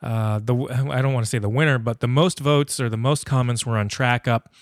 [0.02, 0.54] uh, the
[0.90, 3.64] I don't want to say the winner, but the most votes or the most comments
[3.64, 4.52] were on track up.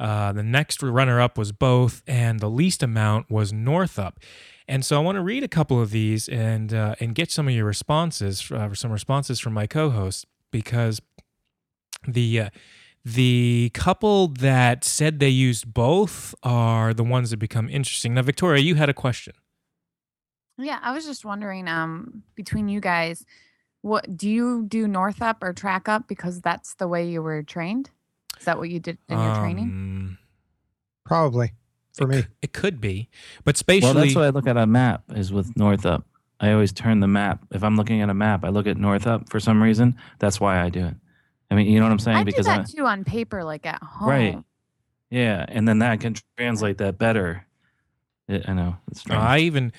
[0.00, 4.18] Uh, the next runner up was both, and the least amount was north up.
[4.66, 7.46] And so I want to read a couple of these and uh, and get some
[7.48, 11.02] of your responses, uh, some responses from my co-host because
[12.08, 12.50] the uh,
[13.04, 18.14] the couple that said they used both are the ones that become interesting.
[18.14, 19.34] Now, Victoria, you had a question.
[20.56, 23.26] yeah, I was just wondering um between you guys,
[23.82, 27.42] what do you do north up or track up because that's the way you were
[27.42, 27.90] trained?
[28.40, 29.64] Is that what you did in your training?
[29.64, 30.18] Um,
[31.04, 31.52] Probably
[31.94, 32.22] for it, me.
[32.22, 33.08] c- it could be,
[33.44, 36.04] but spatially, Well, that's why I look at a map is with north up.
[36.40, 37.44] I always turn the map.
[37.52, 39.96] If I'm looking at a map, I look at north up for some reason.
[40.20, 40.94] That's why I do it.
[41.50, 42.16] I mean, you know what I'm saying?
[42.16, 44.08] I do because that I, too on paper, like at home.
[44.08, 44.38] Right.
[45.10, 47.44] yeah, and then that can translate that better.
[48.28, 49.22] I I know it's Uh, strange.
[49.22, 49.72] I even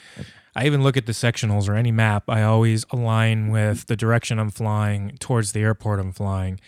[0.56, 2.26] I even look at the sectionals or any map.
[2.30, 6.60] I always align with the direction I'm flying towards the airport I'm flying.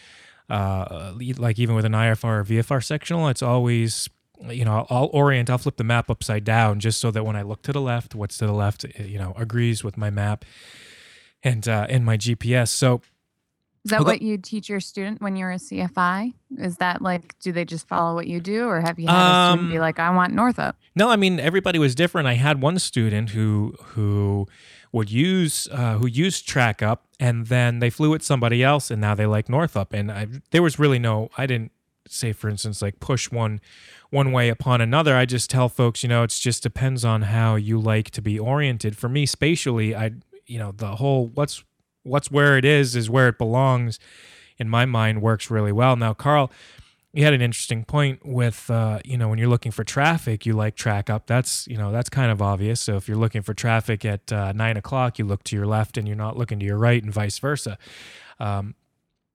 [0.53, 4.07] Uh, like even with an IFR or VFR sectional, it's always
[4.49, 5.49] you know I'll orient.
[5.49, 8.13] I'll flip the map upside down just so that when I look to the left,
[8.13, 10.45] what's to the left, eh, you know, agrees with my map
[11.43, 12.69] and uh, and my GPS.
[12.69, 13.01] So
[13.83, 16.33] Is that what you teach your student when you're a CFI?
[16.59, 19.51] Is that like, do they just follow what you do, or have you had a
[19.53, 20.77] student be Um, like, I want north up?
[20.95, 22.27] No, I mean everybody was different.
[22.27, 24.47] I had one student who who
[24.93, 29.01] would use uh, who used track up, and then they flew with somebody else, and
[29.01, 29.91] now they like north up.
[29.91, 31.29] And I, there was really no.
[31.37, 31.71] I didn't
[32.07, 33.59] say, for instance, like push one
[34.11, 35.17] one way upon another.
[35.17, 38.39] I just tell folks, you know, it just depends on how you like to be
[38.39, 38.95] oriented.
[38.95, 40.11] For me, spatially, I
[40.45, 41.63] you know the whole what's
[42.03, 43.99] what's where it is is where it belongs.
[44.59, 45.95] In my mind, works really well.
[45.95, 46.51] Now, Carl
[47.14, 50.53] you had an interesting point with uh, you know when you're looking for traffic you
[50.53, 51.28] like track up.
[51.28, 52.82] That's you know that's kind of obvious.
[52.82, 55.97] So if you're looking for traffic at uh, nine o'clock you look to your left
[55.97, 57.78] and you're not looking to your right and vice versa.
[58.39, 58.76] Um,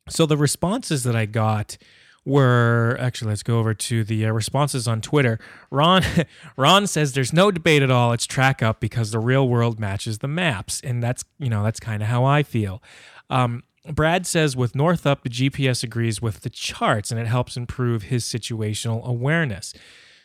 [0.08, 1.76] so the responses that i got
[2.24, 5.38] were actually let's go over to the uh, responses on twitter.
[5.70, 6.02] Ron
[6.56, 8.12] ron says there's no debate at all.
[8.12, 10.80] It's track up because the real world matches the maps.
[10.82, 12.82] And that's you know that's kind of how i feel.
[13.30, 13.62] Um,
[13.94, 18.04] Brad says with North Up, the GPS agrees with the charts and it helps improve
[18.04, 19.74] his situational awareness.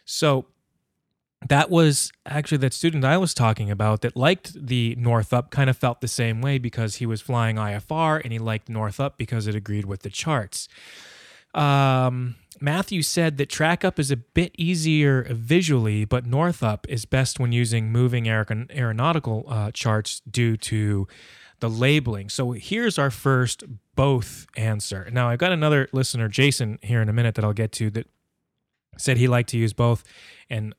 [0.05, 0.45] So
[1.49, 5.69] that was actually that student I was talking about that liked the North Up kind
[5.69, 9.17] of felt the same way because he was flying IFR and he liked North Up
[9.17, 10.67] because it agreed with the charts.
[11.53, 17.05] Um, Matthew said that track up is a bit easier visually, but north up is
[17.05, 21.07] best when using moving aer- aeronautical uh, charts due to
[21.63, 22.27] the labeling.
[22.27, 23.63] So here's our first
[23.95, 25.09] both answer.
[25.13, 28.07] Now, I've got another listener, Jason, here in a minute that I'll get to that
[28.97, 30.03] said he liked to use both.
[30.49, 30.75] And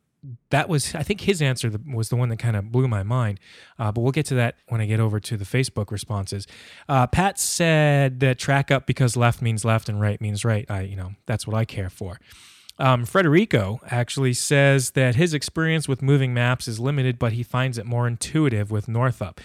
[0.51, 3.41] that was, I think his answer was the one that kind of blew my mind.
[3.78, 6.47] Uh, but we'll get to that when I get over to the Facebook responses.
[6.87, 10.70] Uh, Pat said that track up because left means left and right means right.
[10.70, 12.20] I, you know, that's what I care for.
[12.78, 17.78] Um, Frederico actually says that his experience with moving maps is limited, but he finds
[17.78, 19.41] it more intuitive with North Up.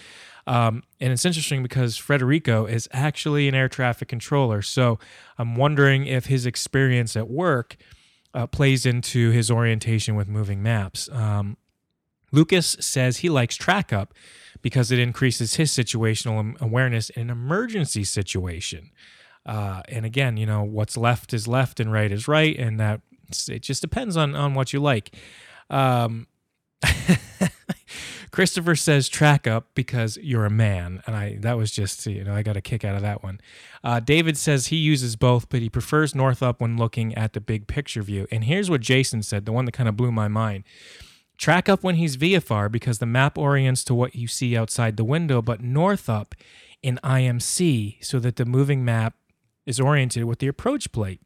[0.46, 4.62] Um, and it's interesting because Frederico is actually an air traffic controller.
[4.62, 4.98] So
[5.38, 7.76] I'm wondering if his experience at work
[8.34, 11.08] uh, plays into his orientation with moving maps.
[11.12, 11.56] Um,
[12.32, 14.14] Lucas says he likes track up
[14.62, 18.90] because it increases his situational awareness in an emergency situation.
[19.46, 22.56] Uh, and again, you know, what's left is left and right is right.
[22.58, 23.00] And that
[23.48, 25.14] it just depends on, on what you like.
[25.70, 26.26] Um,
[28.30, 32.34] Christopher says track up because you're a man, and I that was just you know
[32.34, 33.40] I got a kick out of that one.
[33.82, 37.40] Uh, David says he uses both, but he prefers north up when looking at the
[37.40, 38.26] big picture view.
[38.30, 40.64] And here's what Jason said, the one that kind of blew my mind.
[41.38, 45.04] Track up when he's VFR because the map orients to what you see outside the
[45.04, 46.34] window, but north up
[46.82, 49.14] in IMC so that the moving map
[49.64, 51.20] is oriented with the approach plate.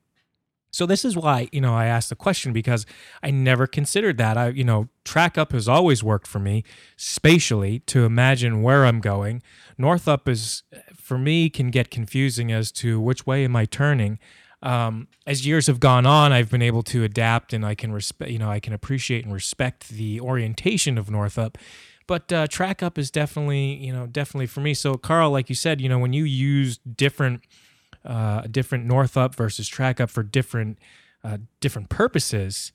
[0.75, 2.85] So this is why, you know, I asked the question because
[3.23, 4.37] I never considered that.
[4.37, 6.65] I, you know, track up has always worked for me
[6.97, 9.41] spatially to imagine where I'm going.
[9.79, 10.65] North up is
[10.97, 14.19] for me can get confusing as to which way am I turning.
[14.63, 18.33] Um, as years have gone on, I've been able to adapt and I can respect,
[18.33, 21.57] you know, I can appreciate and respect the orientation of North up.
[22.09, 24.75] But uh, track up is definitely, you know, definitely for me.
[24.75, 27.43] So Carl, like you said, you know, when you use different
[28.05, 30.79] uh, a different north up versus track up for different
[31.23, 32.73] uh, different purposes.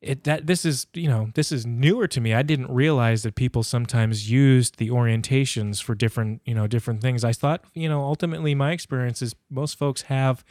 [0.00, 2.34] It that this is you know this is newer to me.
[2.34, 7.22] I didn't realize that people sometimes used the orientations for different you know different things.
[7.24, 10.44] I thought you know ultimately my experience is most folks have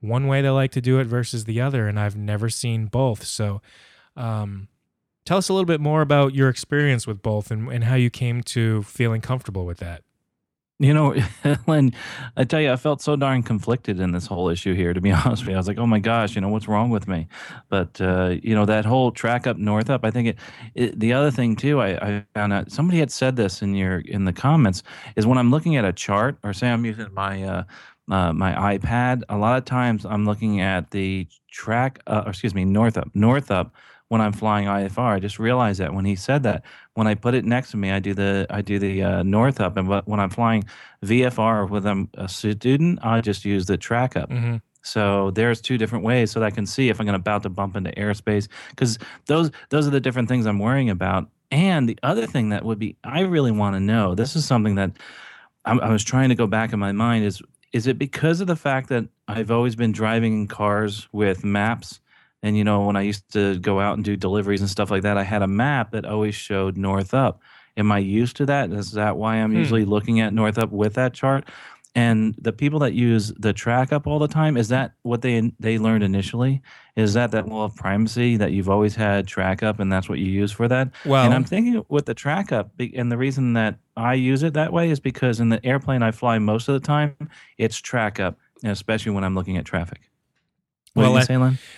[0.00, 3.24] one way they like to do it versus the other, and I've never seen both.
[3.24, 3.60] So,
[4.16, 4.68] um,
[5.24, 8.10] tell us a little bit more about your experience with both and, and how you
[8.10, 10.02] came to feeling comfortable with that.
[10.78, 11.14] You know,
[11.66, 11.94] Len,
[12.36, 15.10] I tell you, I felt so darn conflicted in this whole issue here, to be
[15.24, 15.54] honest with you.
[15.54, 17.28] I was like, oh my gosh, you know, what's wrong with me?
[17.70, 20.38] But, uh, you know, that whole track up, north up, I think it,
[20.74, 24.00] it the other thing too, I, I found out somebody had said this in your,
[24.00, 24.82] in the comments
[25.16, 27.64] is when I'm looking at a chart or say I'm using my, uh,
[28.10, 32.66] uh, my iPad, a lot of times I'm looking at the track, uh, excuse me,
[32.66, 33.74] north up, north up
[34.08, 35.14] when I'm flying IFR.
[35.14, 37.90] I just realized that when he said that, when I put it next to me,
[37.90, 40.64] I do the I do the uh, north up, and when I'm flying
[41.04, 44.30] VFR with a, a student, I just use the track up.
[44.30, 44.56] Mm-hmm.
[44.82, 47.42] So there's two different ways, so that I can see if I'm going to about
[47.42, 51.28] to bump into airspace, because those those are the different things I'm worrying about.
[51.50, 54.14] And the other thing that would be, I really want to know.
[54.14, 54.92] This is something that
[55.64, 57.24] I, I was trying to go back in my mind.
[57.24, 57.42] Is
[57.72, 62.00] is it because of the fact that I've always been driving in cars with maps?
[62.42, 65.02] And you know, when I used to go out and do deliveries and stuff like
[65.02, 67.40] that, I had a map that always showed north up.
[67.76, 68.72] Am I used to that?
[68.72, 69.58] Is that why I'm hmm.
[69.58, 71.48] usually looking at north up with that chart?
[71.96, 75.50] And the people that use the track up all the time, is that what they
[75.58, 76.60] they learned initially?
[76.94, 80.18] Is that that law of primacy that you've always had track up and that's what
[80.18, 80.90] you use for that?
[81.06, 84.52] Well, and I'm thinking with the track up, and the reason that I use it
[84.52, 87.16] that way is because in the airplane I fly most of the time,
[87.56, 90.10] it's track up, especially when I'm looking at traffic.
[90.96, 91.28] What well, let,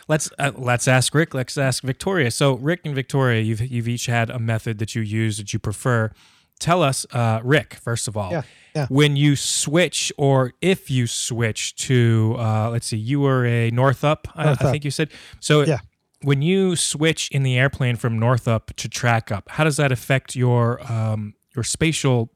[0.07, 1.35] let's uh, let's ask Rick.
[1.35, 2.31] Let's ask Victoria.
[2.31, 5.59] So, Rick and Victoria, you've you've each had a method that you use that you
[5.59, 6.12] prefer.
[6.61, 8.43] Tell us, uh, Rick, first of all, yeah,
[8.77, 8.87] yeah.
[8.89, 14.05] when you switch or if you switch to, uh, let's see, you were a North
[14.05, 15.11] Up, north I, I, think you said.
[15.41, 15.79] So, yeah.
[16.23, 19.91] when you switch in the airplane from North Up to Track Up, how does that
[19.91, 22.31] affect your um, your spatial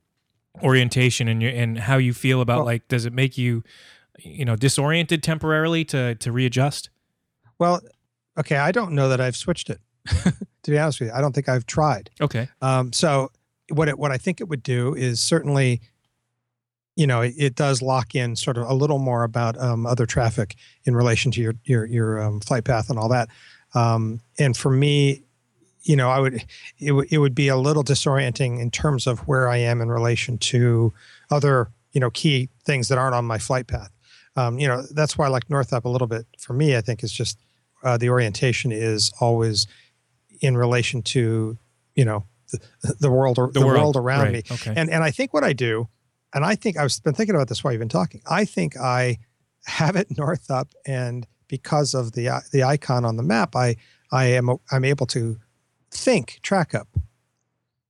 [0.64, 2.88] orientation and your and how you feel about well, like?
[2.88, 3.62] Does it make you
[4.18, 6.90] you know disoriented temporarily to to readjust?
[7.58, 7.80] Well,
[8.38, 9.80] okay, I don't know that I've switched it.
[10.62, 12.10] to be honest with you, I don't think I've tried.
[12.20, 12.48] Okay.
[12.60, 13.30] Um, so
[13.70, 15.80] what it, what I think it would do is certainly,
[16.96, 20.06] you know, it, it does lock in sort of a little more about um, other
[20.06, 23.28] traffic in relation to your your your um, flight path and all that.
[23.74, 25.22] Um, and for me,
[25.82, 26.34] you know, I would
[26.78, 29.88] it, w- it would be a little disorienting in terms of where I am in
[29.88, 30.92] relation to
[31.30, 33.90] other you know key things that aren't on my flight path
[34.36, 36.26] um, you know that's why I like North Up a little bit.
[36.38, 37.38] For me, I think is just
[37.84, 39.66] uh, the orientation is always
[40.40, 41.58] in relation to
[41.94, 43.78] you know the, the world or the, the world.
[43.80, 44.32] world, around right.
[44.32, 44.42] me.
[44.50, 44.72] Okay.
[44.76, 45.88] And and I think what I do,
[46.34, 48.20] and I think I've been thinking about this while you've been talking.
[48.30, 49.18] I think I
[49.66, 53.76] have it North Up and because of the i- the icon on the map, I
[54.10, 55.38] I am I'm able to
[55.90, 56.88] think track up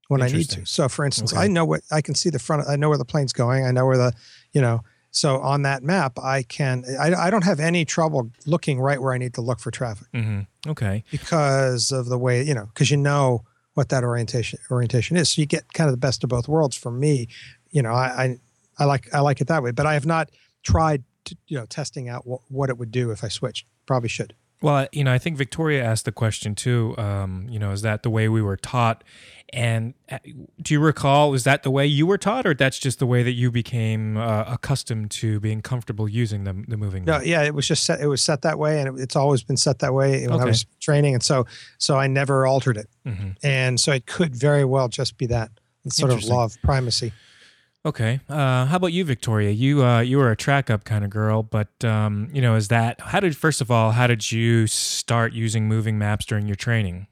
[0.09, 0.67] when I need to.
[0.67, 1.43] So, for instance, Okay.
[1.43, 2.69] I know what I can see the front.
[2.69, 3.65] I know where the plane's going.
[3.65, 4.13] I know where the
[4.53, 4.83] you know.
[5.15, 6.85] So on that map, I can.
[6.99, 10.09] I, I don't have any trouble looking right where I need to look for traffic
[10.13, 11.05] hmm Okay.
[11.11, 13.45] because of the way you know because you know
[13.75, 15.31] what that orientation orientation is.
[15.31, 16.77] So you get kind of the best of both worlds.
[16.77, 17.29] For me,
[17.71, 18.37] you know, I I,
[18.79, 20.31] I like I like it that way, but I have not
[20.63, 23.67] tried to, you know testing out what, what it would do if I switched.
[23.87, 24.35] Probably should.
[24.63, 26.95] Well, you know, I think Victoria asked the question too.
[26.97, 29.03] Um, you know, is that the way we were taught?
[29.55, 30.17] And uh,
[30.63, 33.23] do you recall, is that the way you were taught, or that's just the way
[33.23, 37.05] that you became uh, accustomed to being comfortable using the, the moving?
[37.05, 38.01] No, yeah, it was just set.
[38.01, 40.45] It was set that way, and it, it's always been set that way when I
[40.47, 41.45] was training, and so
[41.77, 43.37] so I never altered it, Mhm.
[43.43, 45.51] and so it could very well just be that
[45.91, 47.13] sort of law of primacy.
[47.85, 48.21] Okay.
[48.29, 49.51] Uh, how about you, Victoria?
[49.51, 52.69] You uh, you were a track up kind of girl, but um, you know, is
[52.69, 56.55] that how did first of all, how did you start using moving maps during your
[56.55, 57.09] training?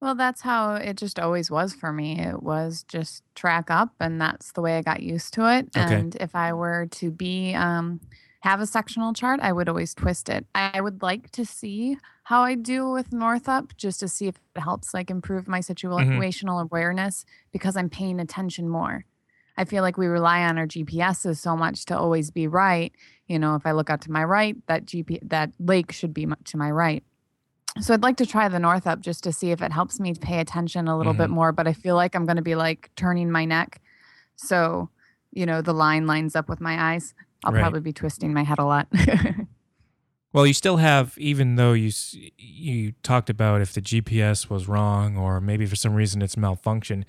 [0.00, 2.20] Well, that's how it just always was for me.
[2.20, 5.70] It was just track up, and that's the way I got used to it.
[5.76, 5.94] Okay.
[5.94, 8.00] And if I were to be um,
[8.42, 10.46] have a sectional chart, I would always twist it.
[10.54, 14.36] I would like to see how I do with North Up, just to see if
[14.54, 19.04] it helps like improve my situational awareness because I'm paying attention more.
[19.56, 22.92] I feel like we rely on our GPSs so much to always be right.
[23.26, 26.26] You know, if I look out to my right, that GP that lake should be
[26.26, 27.02] to my right.
[27.80, 30.14] So I'd like to try the north up just to see if it helps me
[30.14, 31.34] pay attention a little bit mm-hmm.
[31.34, 31.52] more.
[31.52, 33.80] But I feel like I'm going to be like turning my neck,
[34.36, 34.90] so
[35.32, 37.14] you know the line lines up with my eyes.
[37.44, 37.60] I'll Right.
[37.60, 38.88] probably be twisting my head a lot.
[40.34, 41.92] Well, you still have, even though you
[42.36, 47.06] you talked about if the GPS was wrong or maybe for some reason it's malfunction,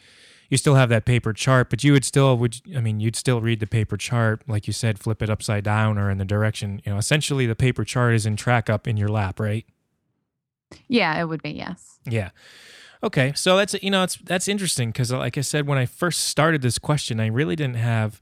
[0.49, 1.69] you still have that paper chart.
[1.69, 4.73] But you would still would I mean you'd still read the paper chart like you
[4.73, 6.81] said, flip it upside down or in the direction.
[6.85, 9.65] You know, essentially the paper chart is in track up in your lap, right?
[10.87, 11.99] yeah, it would be yes.
[12.05, 12.29] Yeah.
[13.03, 16.27] Okay, so that's you know it's that's interesting because like I said when I first
[16.27, 18.19] started this question, I really didn't have,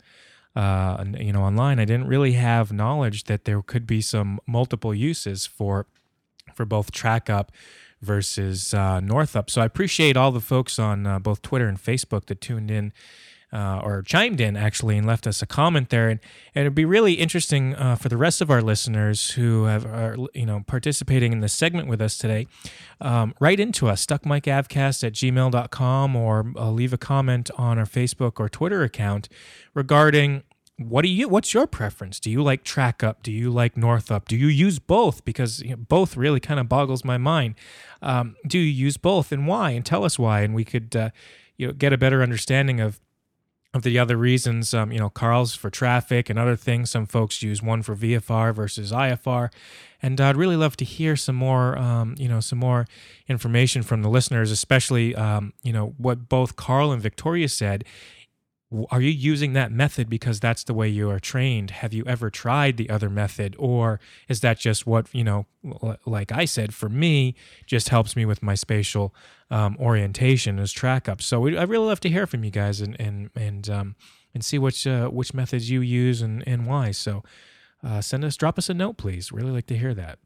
[0.55, 1.79] uh, you know, online.
[1.79, 5.85] I didn't really have knowledge that there could be some multiple uses for,
[6.53, 7.51] for both track up
[8.03, 9.49] versus uh, north up.
[9.49, 12.93] So I appreciate all the folks on uh, both Twitter and Facebook that tuned in.
[13.51, 16.19] Uh, or chimed in actually and left us a comment there, and,
[16.55, 20.17] and it'd be really interesting uh, for the rest of our listeners who have are
[20.33, 22.47] you know participating in this segment with us today
[22.99, 28.39] um, write into us, stuckmicavcast at gmail.com, or uh, leave a comment on our Facebook
[28.39, 29.29] or Twitter account
[29.75, 30.41] regarding
[30.89, 32.19] what do you what's your preference?
[32.19, 33.23] Do you like track up?
[33.23, 34.27] Do you like north up?
[34.27, 35.25] Do you use both?
[35.25, 37.55] Because you know, both really kind of boggles my mind.
[38.01, 39.71] Um, do you use both and why?
[39.71, 41.09] And tell us why and we could uh,
[41.57, 42.99] you know get a better understanding of
[43.73, 46.91] of the other reasons, um, you know, Carl's for traffic and other things.
[46.91, 49.49] Some folks use one for VFR versus IFR,
[50.01, 52.85] and I'd really love to hear some more, um, you know, some more
[53.27, 57.83] information from the listeners, especially, um, you know, what both Carl and Victoria said.
[58.89, 61.69] Are you using that method because that's the way you are trained?
[61.71, 65.45] Have you ever tried the other method, or is that just what you know?
[66.05, 69.13] Like I said, for me, just helps me with my spatial
[69.51, 71.21] um, orientation as track up.
[71.21, 73.95] So we, I really love to hear from you guys and and and um,
[74.33, 76.91] and see which uh, which methods you use and and why.
[76.91, 77.23] So
[77.83, 79.31] uh, send us, drop us a note, please.
[79.31, 80.19] Really like to hear that.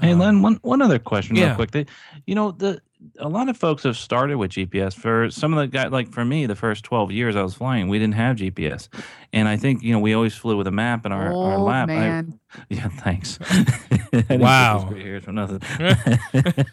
[0.00, 1.46] Hey, Um, Len, one one other question, yeah.
[1.46, 1.70] real quick.
[1.70, 1.86] They,
[2.26, 2.82] you know, the
[3.18, 4.94] a lot of folks have started with GPS.
[4.94, 7.88] For some of the guys, like for me, the first twelve years I was flying,
[7.88, 8.88] we didn't have GPS,
[9.32, 11.62] and I think you know we always flew with a map in our, our oh
[11.64, 11.88] lap.
[11.88, 13.38] I- man, yeah, thanks.
[13.50, 13.64] I
[14.10, 14.88] didn't get Wow.
[14.90, 15.60] these gray for nothing.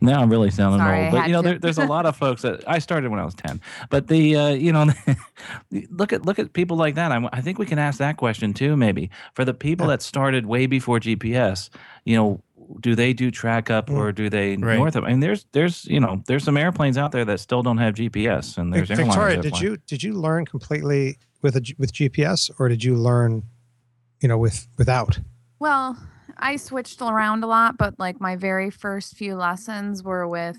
[0.00, 2.42] now I'm really sounding Sorry, old, but you know, there, there's a lot of folks
[2.42, 3.60] that I started when I was ten.
[3.90, 4.86] But the uh, you know,
[5.90, 7.12] look at look at people like that.
[7.12, 10.46] I, I think we can ask that question too, maybe for the people that started
[10.46, 11.68] way before GPS.
[12.04, 12.40] You know,
[12.80, 13.94] do they do track up Mm.
[13.96, 14.76] or do they Right.
[14.76, 15.04] north up?
[15.04, 17.94] I mean, there's there's you know there's some airplanes out there that still don't have
[17.94, 21.74] GPS, and there's airliners Victoria, that did you did you learn completely with a G-
[21.78, 23.42] with GPS or did you learn,
[24.20, 25.20] you know, with without?
[25.58, 25.96] Well,
[26.36, 30.58] I switched around a lot, but like my very first few lessons were with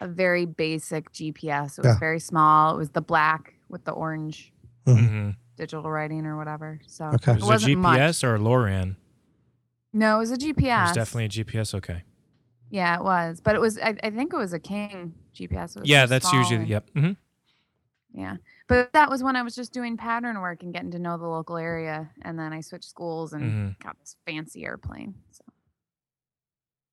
[0.00, 1.78] a very basic GPS.
[1.78, 1.98] It was Yeah.
[1.98, 2.74] very small.
[2.74, 4.52] It was the black with the orange
[4.86, 5.36] mhm.
[5.56, 6.80] digital writing or whatever.
[6.86, 7.32] So Okay.
[7.32, 7.98] it Was wasn't it much.
[7.98, 8.96] GPS or LORAN?
[9.92, 10.78] No, it was a GPS.
[10.78, 11.74] It was definitely a GPS.
[11.74, 12.02] Okay.
[12.70, 13.40] Yeah, it was.
[13.40, 15.78] But it was I, I think it was a King GPS.
[15.84, 16.88] Yeah, that's small usually yep.
[16.94, 17.12] hmm
[18.14, 18.36] Yeah.
[18.68, 21.26] But that was when I was just doing pattern work and getting to know the
[21.26, 22.10] local area.
[22.22, 25.14] And then I switched schools and hmm got this fancy airplane.
[25.30, 25.44] So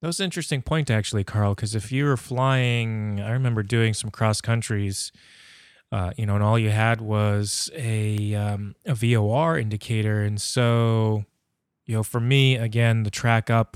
[0.01, 1.55] That was an interesting point, actually, Carl.
[1.55, 5.11] Because if you were flying, I remember doing some cross countries,
[5.91, 11.25] uh, you know, and all you had was a um, a VOR indicator, and so
[11.89, 13.75] you know, for me, again, the track up,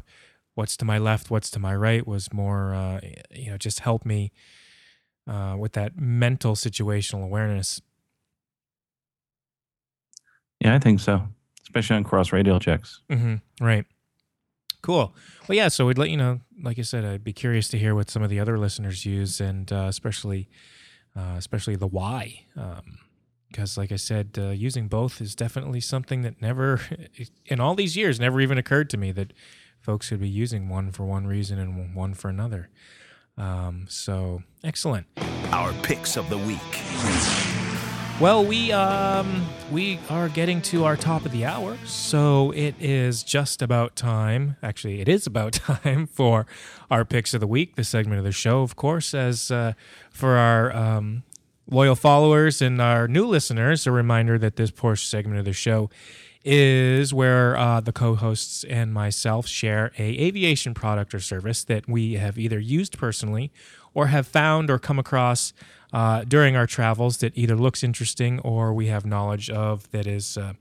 [0.53, 2.99] what's to my left, what's to my right was more, uh,
[3.31, 4.31] you know, just helped me
[5.27, 7.81] uh, with that mental situational awareness.
[10.59, 11.27] Yeah, I think so,
[11.63, 13.01] especially on cross radial checks.
[13.09, 13.65] Mm-hmm.
[13.65, 13.85] Right.
[14.83, 15.15] Cool.
[15.47, 15.69] Well, yeah.
[15.69, 16.41] So we'd let you know.
[16.61, 19.41] Like I said, I'd be curious to hear what some of the other listeners use,
[19.41, 20.49] and uh, especially,
[21.15, 22.45] uh, especially the why.
[23.53, 26.81] Because, like I said, uh, using both is definitely something that never,
[27.45, 29.31] in all these years, never even occurred to me that
[29.79, 32.69] folks could be using one for one reason and one for another.
[33.37, 35.05] Um, so excellent.
[35.51, 36.59] Our picks of the week.
[38.19, 43.23] Well, we um we are getting to our top of the hour, so it is
[43.23, 44.55] just about time.
[44.61, 46.45] Actually, it is about time for
[46.89, 49.13] our picks of the week, the segment of the show, of course.
[49.13, 49.73] As uh,
[50.11, 51.23] for our um,
[51.69, 55.89] loyal followers and our new listeners, a reminder that this portion segment of the show
[56.43, 62.13] is where uh, the co-hosts and myself share a aviation product or service that we
[62.13, 63.51] have either used personally
[63.93, 65.53] or have found or come across
[65.93, 70.37] uh, during our travels that either looks interesting or we have knowledge of that is
[70.37, 70.53] uh,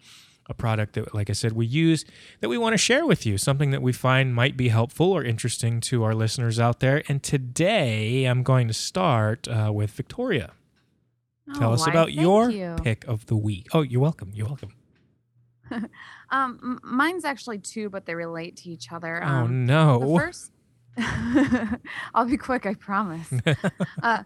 [0.48, 2.04] a product that, like I said, we use
[2.40, 5.24] that we want to share with you, something that we find might be helpful or
[5.24, 7.02] interesting to our listeners out there.
[7.08, 10.52] And today I'm going to start uh, with Victoria.
[11.58, 12.76] Tell Oh, us about your you.
[12.82, 13.66] pick of the week.
[13.72, 14.30] Oh, you're welcome.
[14.34, 14.74] You're welcome.
[16.30, 19.22] Um, m- mine's actually two, but they relate to each other.
[19.22, 19.98] oh Um, no.
[19.98, 20.52] The first,
[22.14, 23.30] I'll be quick, I promise.
[24.02, 24.22] uh,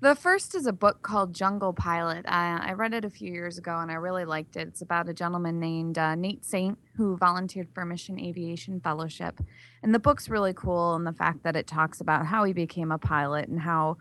[0.00, 2.24] the first is a book called Jungle Pilot.
[2.28, 4.68] I, I read it a few years ago and I really liked it.
[4.68, 9.40] It's about a gentleman named uh, Nate Saint who volunteered for Mission Aviation Fellowship.
[9.82, 12.92] And the book's really cool and the fact that it talks about how he became
[12.92, 13.96] a pilot and how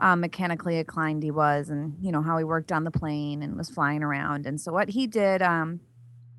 [0.00, 3.56] uh, mechanically inclined he was and, you know, how he worked on the plane and
[3.56, 4.46] was flying around.
[4.46, 5.80] And so what he did, um,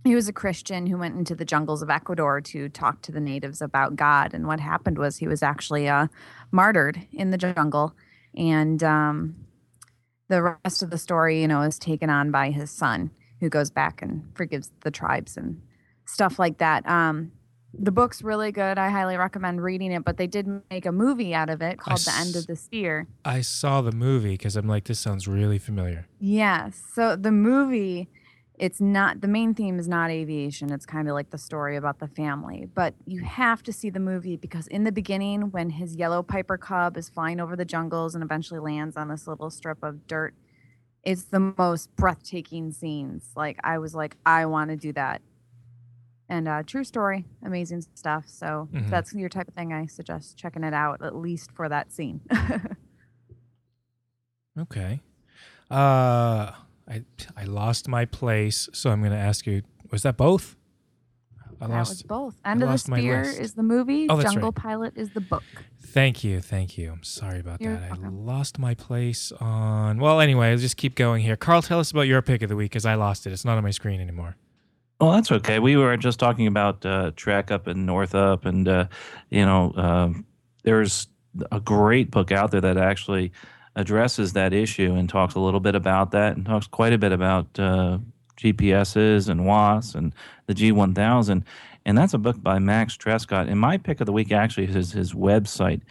[0.05, 3.20] he was a Christian who went into the jungles of Ecuador to talk to the
[3.20, 4.34] natives about God.
[4.34, 6.07] And what happened was he was actually uh,
[6.51, 7.93] martyred in the jungle.
[8.36, 9.36] And um,
[10.30, 13.70] the rest of the story, you know, is taken on by his son, who goes
[13.70, 15.62] back and forgives the tribes and
[16.05, 16.88] stuff like that.
[16.88, 17.34] Um,
[17.74, 18.78] the book's really good.
[18.78, 21.99] I highly recommend reading it, but they did make a movie out of it called
[21.99, 23.07] The End of the Spear.
[23.24, 26.07] I saw the movie because I'm like, this sounds really familiar.
[26.20, 26.82] Yes.
[26.93, 28.09] So the movie,
[28.57, 30.72] it's not the main theme is not aviation.
[30.74, 32.67] It's kind of like the story about the family.
[32.74, 36.57] But you have to see the movie because in the beginning, when his yellow piper
[36.57, 40.34] cub is flying over the jungles and eventually lands on this little strip of dirt,
[41.03, 43.30] it's the most breathtaking scenes.
[43.36, 45.22] Like I was like, I want to do that.
[46.30, 48.26] And uh, true story, amazing stuff.
[48.28, 48.90] So if Mhm.
[48.92, 49.74] that's your type of thing.
[49.74, 52.22] I suggest checking it out at least for that scene.
[54.60, 55.02] Okay.
[55.72, 56.52] Uh,
[56.88, 57.04] I
[57.38, 59.62] I lost my place, so I'm going to ask you:
[59.92, 60.58] Was that both?
[61.62, 62.36] I that was both.
[62.46, 64.08] End of the Spear is the movie.
[64.10, 64.56] Oh, Jungle right.
[64.56, 65.44] Pilot is the book.
[65.82, 66.92] Thank you, thank you.
[66.92, 67.92] I'm sorry about You're that.
[67.92, 70.00] I lost my place on.
[70.00, 71.36] Well, anyway, let's just keep going here.
[71.36, 73.34] Carl, tell us about your pick of the week because I lost it.
[73.34, 74.36] It's not on my screen anymore.
[75.00, 75.60] Well, that's okay.
[75.60, 78.88] We were just talking about uh, track up and north up, and uh,
[79.30, 80.26] you know, um
[80.64, 81.08] there's
[81.52, 83.32] a great book out there that actually
[83.76, 87.12] addresses that issue and talks a little bit about that, and talks quite a bit
[87.14, 87.97] about uh,
[88.38, 90.14] GPSs and WAAS and
[90.47, 91.43] the G1000.
[91.86, 93.50] And that's a book by Max Trescott.
[93.50, 95.82] And my pick of the week actually is his website.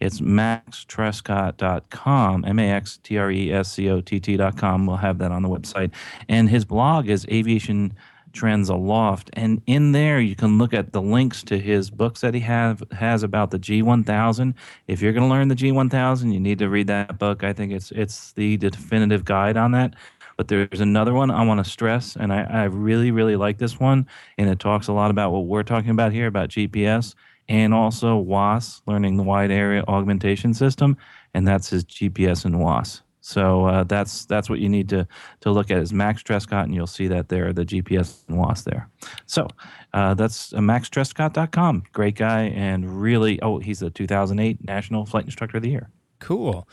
[0.00, 4.86] It's maxtrescott.com, M A X T R E S C O T T.com.
[4.86, 5.90] We'll have that on the website.
[6.28, 7.94] And his blog is Aviation
[8.34, 9.30] Trends Aloft.
[9.32, 12.82] And in there, you can look at the links to his books that he have
[12.92, 14.54] has about the G1000.
[14.86, 17.44] If you're going to learn the G1000, you need to read that book.
[17.44, 19.94] I think it's it's the definitive guide on that.
[20.36, 23.78] But there's another one I want to stress, and I, I really, really like this
[23.78, 24.08] one.
[24.36, 27.14] And it talks a lot about what we're talking about here about GPS
[27.48, 30.96] and also WAAS, learning the wide area augmentation system.
[31.34, 33.03] And that's his GPS and WAAS.
[33.26, 35.08] So uh, that's that's what you need to
[35.40, 38.64] to look at is Max Trescott, and you'll see that there, the GPS and WAAS
[38.64, 38.90] there.
[39.24, 39.48] So
[39.94, 41.84] uh, that's uh, maxtrescott.com.
[41.94, 45.88] Great guy, and really, oh, he's the 2008 National Flight Instructor of the Year.
[46.18, 46.68] Cool.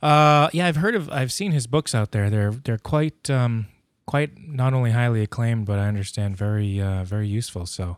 [0.00, 2.30] Uh, yeah, I've heard of, I've seen his books out there.
[2.30, 3.66] They're they're quite um
[4.06, 7.66] quite not only highly acclaimed, but I understand very uh, very useful.
[7.66, 7.96] So I'll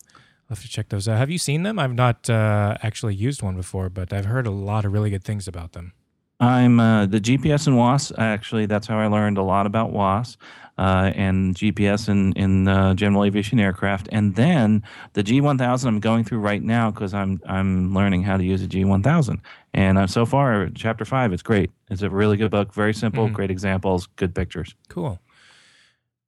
[0.49, 1.19] have to check those out.
[1.19, 1.79] Have you seen them?
[1.79, 5.23] I've not uh, actually used one before, but I've heard a lot of really good
[5.23, 5.93] things about them.
[6.41, 8.13] I'm uh, the GPS and WAAS.
[8.19, 10.37] Actually, that's how I learned a lot about WAAS
[10.79, 14.09] uh, and GPS in in uh, general aviation aircraft.
[14.11, 14.83] And then
[15.13, 18.67] the G1000 I'm going through right now because I'm I'm learning how to use a
[18.67, 19.41] G1000.
[19.75, 21.71] And uh, so far, chapter five, it's great.
[21.91, 22.73] It's a really good book.
[22.73, 23.35] Very simple, Mhm.
[23.35, 24.75] great examples, good pictures.
[24.89, 25.21] Cool.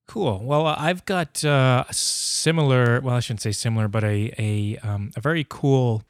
[0.09, 0.43] Cool.
[0.45, 3.01] Well, uh, I've got uh, a similar.
[3.01, 6.03] Well, I shouldn't say similar, but a a um, a very cool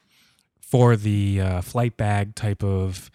[0.59, 3.09] for the uh, flight bag type of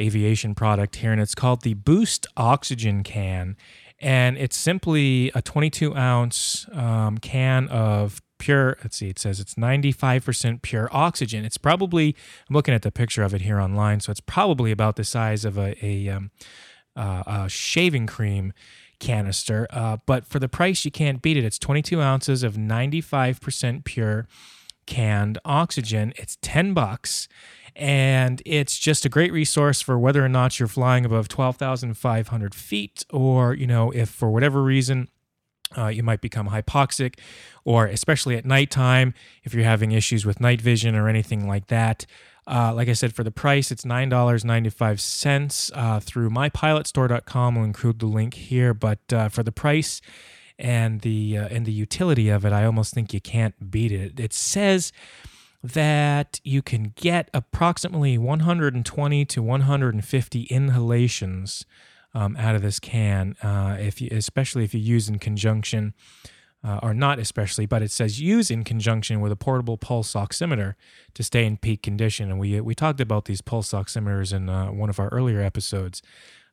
[0.00, 3.56] aviation product here, and it's called the Boost Oxygen Can,
[3.98, 8.78] and it's simply a 22 ounce um, can of pure.
[8.82, 11.44] Let's see, it says it's 95% pure oxygen.
[11.44, 12.16] It's probably
[12.48, 15.44] I'm looking at the picture of it here online, so it's probably about the size
[15.44, 16.30] of a a, um,
[16.96, 18.52] uh, a shaving cream
[19.00, 19.66] canister.
[19.70, 21.44] Uh, but for the price, you can't beat it.
[21.44, 24.28] It's 22 ounces of 95% pure
[24.86, 26.12] canned oxygen.
[26.16, 27.28] It's 10 bucks.
[27.76, 33.04] And it's just a great resource for whether or not you're flying above 12,500 feet,
[33.10, 35.08] or, you know, if for whatever reason
[35.76, 37.18] uh, you might become hypoxic,
[37.64, 39.14] or especially at nighttime,
[39.44, 42.06] if you're having issues with night vision or anything like that.
[42.46, 47.54] Uh, like I said, for the price, it's $9.95 uh, through mypilotstore.com.
[47.54, 48.74] We'll include the link here.
[48.74, 50.00] But uh, for the price
[50.58, 54.18] and the, uh, and the utility of it, I almost think you can't beat it.
[54.18, 54.92] It says
[55.62, 61.66] that you can get approximately 120 to 150 inhalations
[62.14, 65.94] um, out of this can, uh, if you, especially if you use in conjunction
[66.62, 70.74] uh, or not especially, but it says use in conjunction with a portable pulse oximeter
[71.14, 72.30] to stay in peak condition.
[72.30, 76.02] And we we talked about these pulse oximeters in uh, one of our earlier episodes.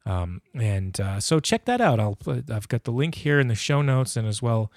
[0.05, 1.99] Um, and uh, so check that out.
[1.99, 2.17] I'll
[2.49, 4.71] I've got the link here in the show notes and as well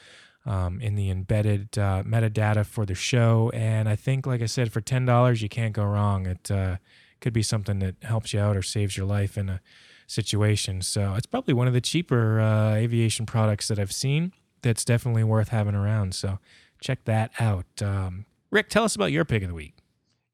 [0.46, 3.50] um, in the embedded uh, metadata for the show.
[3.54, 6.26] And I think, like I said, for ten dollars, you can't go wrong.
[6.26, 6.76] It uh,
[7.20, 9.60] could be something that helps you out or saves your life in a
[10.06, 10.82] situation.
[10.82, 14.32] So it's probably one of the cheaper uh, aviation products that I've seen
[14.62, 16.14] that's definitely worth having around.
[16.14, 16.38] So
[16.80, 17.66] check that out.
[17.82, 19.74] Um, Rick, tell us about your pick of the week.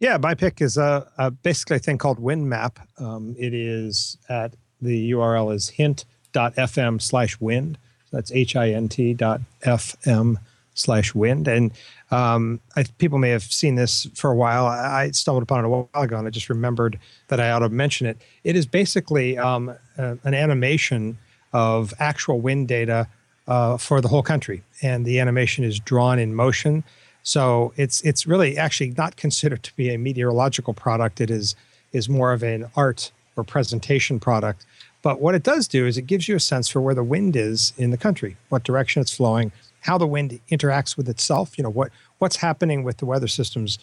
[0.00, 2.76] Yeah, my pick is a, a basically a thing called WindMap.
[2.98, 7.78] Um, it is at the URL is hint.fm slash wind.
[8.12, 10.36] That's H I N T dot FM
[10.74, 11.48] slash wind.
[11.48, 11.72] And
[12.10, 14.66] um, I, people may have seen this for a while.
[14.66, 16.98] I, I, stumbled upon it a while ago and I just remembered
[17.28, 18.18] that I ought to mention it.
[18.44, 21.18] It is basically um, a, an animation
[21.52, 23.08] of actual wind data
[23.48, 26.84] uh, for the whole country, and the animation is drawn in motion.
[27.22, 31.20] So it's it's really actually not considered to be a meteorological product.
[31.20, 31.54] It is
[31.92, 34.66] is more of an art or presentation product.
[35.06, 37.36] But what it does do is it gives you a sense for where the wind
[37.36, 39.52] is in the country, what direction it's flowing,
[39.82, 41.56] how the wind interacts with itself.
[41.56, 43.78] You know what what's happening with the weather systems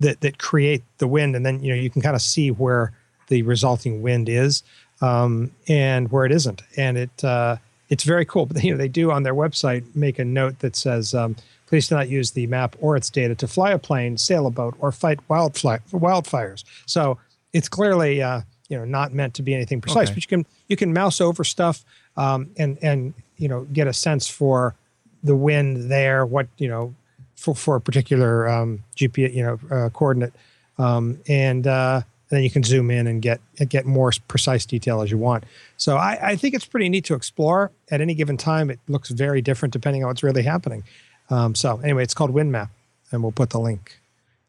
[0.00, 2.92] that that create the wind, and then you know you can kind of see where
[3.28, 4.62] the resulting wind is
[5.00, 7.24] um, and where it isn't, and it.
[7.24, 7.56] Uh,
[7.88, 8.44] it's very cool.
[8.44, 11.34] But you know, they do on their website make a note that says, um,
[11.66, 14.50] "Please do not use the map or its data to fly a plane, sail a
[14.50, 17.16] boat, or fight wildfires." So
[17.54, 18.42] it's clearly uh,
[18.72, 20.14] you know not meant to be anything precise, okay.
[20.14, 21.84] but you can you can mouse over stuff
[22.16, 24.74] um, and and you know get a sense for
[25.22, 26.94] the wind there, what you know
[27.36, 30.32] for for a particular um, GPS you know uh, coordinate,
[30.78, 32.00] um, and uh,
[32.30, 35.44] and then you can zoom in and get get more precise detail as you want.
[35.76, 37.70] So I, I, think it's pretty neat to explore.
[37.90, 40.82] At any given time, it looks very different depending on what's really happening.
[41.28, 42.70] Um, so anyway, it's called WindMap,
[43.10, 44.00] and we'll put the link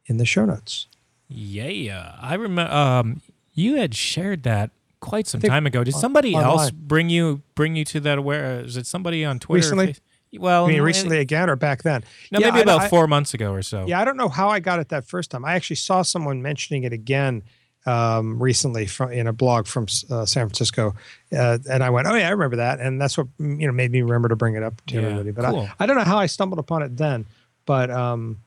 [0.06, 0.88] in the show notes.
[1.28, 3.22] Yeah, I remember um,
[3.54, 5.84] you had shared that quite some time ago.
[5.84, 8.18] Did somebody on, else bring you bring you to that?
[8.18, 8.62] Aware?
[8.62, 9.76] Is it somebody on Twitter?
[9.76, 9.96] Recently.
[10.36, 12.04] Well, I mean, recently again or back then?
[12.32, 13.86] No, yeah, maybe about I, four months ago or so.
[13.88, 15.46] Yeah, I don't know how I got it that first time.
[15.46, 17.44] I actually saw someone mentioning it again
[17.86, 20.96] um, recently from in a blog from uh, San Francisco,
[21.38, 23.92] uh, and I went, "Oh yeah, I remember that," and that's what you know made
[23.92, 25.32] me remember to bring it up to yeah, everybody.
[25.32, 25.70] But cool.
[25.80, 27.26] I, I don't know how I stumbled upon it then,
[27.66, 28.40] but um,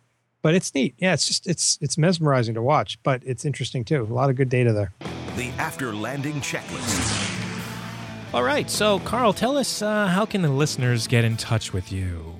[0.46, 0.94] but it's neat.
[0.98, 4.02] Yeah, it's just it's it's mesmerizing to watch, but it's interesting too.
[4.02, 4.92] A lot of good data there.
[5.36, 8.32] The after landing checklist.
[8.32, 11.90] All right, so Carl, tell us uh, how can the listeners get in touch with
[11.90, 12.36] you?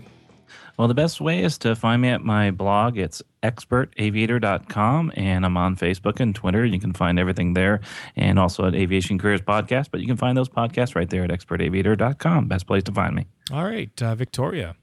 [0.78, 2.96] Well, the best way is to find me at my blog.
[2.96, 6.64] It's expertaviator.com, and I'm on Facebook and Twitter.
[6.64, 7.80] You can find everything there,
[8.14, 9.88] and also at Aviation Careers Podcast.
[9.90, 12.46] But you can find those podcasts right there at expertaviator.com.
[12.46, 13.26] Best place to find me.
[13.50, 14.76] All right, uh, Victoria.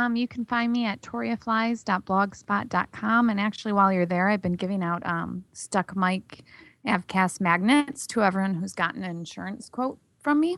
[0.00, 3.30] Um, you can find me at toriaflies.blogspot.com.
[3.30, 6.42] And actually, while you're there, I've been giving out um, stuck mic
[6.86, 10.56] Avcast magnets to everyone who's gotten an insurance quote from me.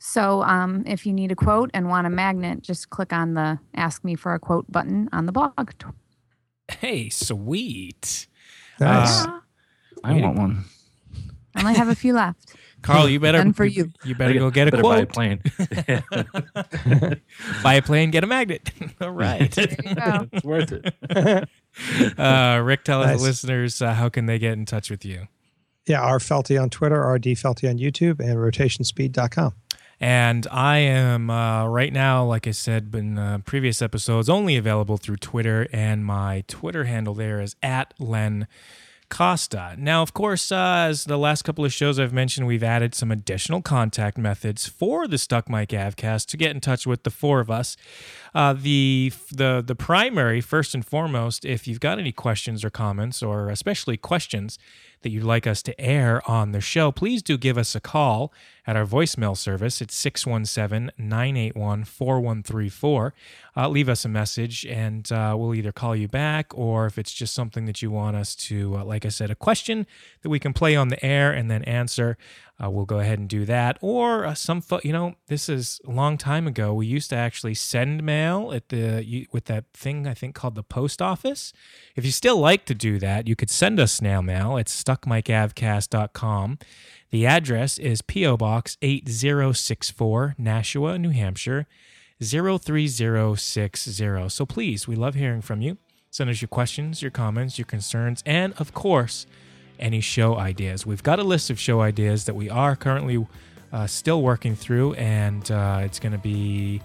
[0.00, 3.60] So um, if you need a quote and want a magnet, just click on the
[3.74, 5.70] Ask Me for a Quote button on the blog.
[6.68, 8.26] Hey, sweet.
[8.80, 9.24] Nice.
[9.24, 9.38] Uh,
[10.02, 10.64] I want one.
[11.54, 12.56] I only have a few left.
[12.82, 13.92] Carl, you better None for you.
[14.04, 14.82] You better go get a quote.
[14.82, 15.42] Buy a plane.
[17.62, 18.70] buy a plane, get a magnet.
[19.00, 19.52] All right.
[19.56, 21.48] it's worth it.
[22.18, 23.18] Uh, Rick, tell nice.
[23.18, 25.28] the listeners uh, how can they get in touch with you?
[25.86, 29.54] Yeah, R Felty on Twitter, RD Felty on YouTube, and rotationspeed.com.
[30.02, 34.96] And I am uh, right now, like I said in uh, previous episodes, only available
[34.96, 38.48] through Twitter, and my Twitter handle there is at Len
[39.12, 39.74] Costa.
[39.76, 43.10] Now, of course, uh, as the last couple of shows I've mentioned, we've added some
[43.10, 47.38] additional contact methods for the Stuck Mic Avcast to get in touch with the four
[47.38, 47.76] of us.
[48.34, 53.22] Uh, the the the primary, first and foremost, if you've got any questions or comments,
[53.22, 54.58] or especially questions
[55.02, 58.32] that you'd like us to air on the show, please do give us a call
[58.66, 59.80] at our voicemail service.
[59.80, 63.14] It's 617 981 4134.
[63.56, 67.12] Uh, leave us a message and uh, we'll either call you back or if it's
[67.12, 69.86] just something that you want us to, uh, like I said, a question
[70.22, 72.16] that we can play on the air and then answer,
[72.62, 73.78] uh, we'll go ahead and do that.
[73.80, 76.72] Or uh, some, fo- you know, this is a long time ago.
[76.74, 80.62] We used to actually send mail at the with that thing I think called the
[80.62, 81.52] post office.
[81.96, 84.56] If you still like to do that, you could send us snail mail.
[84.56, 86.58] It's stuckmicavcast.com.
[87.10, 88.36] The address is P.O.
[88.36, 91.66] Box 8064, Nashua, New Hampshire
[92.20, 94.28] 03060.
[94.28, 95.76] So please, we love hearing from you.
[96.10, 99.26] Send us your questions, your comments, your concerns, and of course,
[99.82, 100.86] any show ideas.
[100.86, 103.26] We've got a list of show ideas that we are currently
[103.72, 106.80] uh, still working through, and uh, it's going to be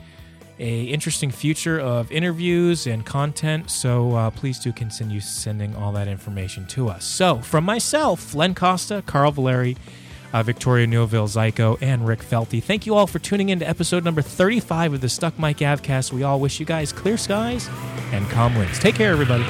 [0.60, 3.70] a interesting future of interviews and content.
[3.70, 7.06] So uh, please do continue sending all that information to us.
[7.06, 9.78] So from myself, Len Costa, Carl Valeri,
[10.34, 12.62] uh, Victoria Neuville, Zyko, and Rick Felty.
[12.62, 16.12] Thank you all for tuning in to episode number 35 of the Stuck Mic Avcast.
[16.12, 17.70] We all wish you guys clear skies
[18.12, 18.80] and calm winds.
[18.80, 19.46] Take care, everybody.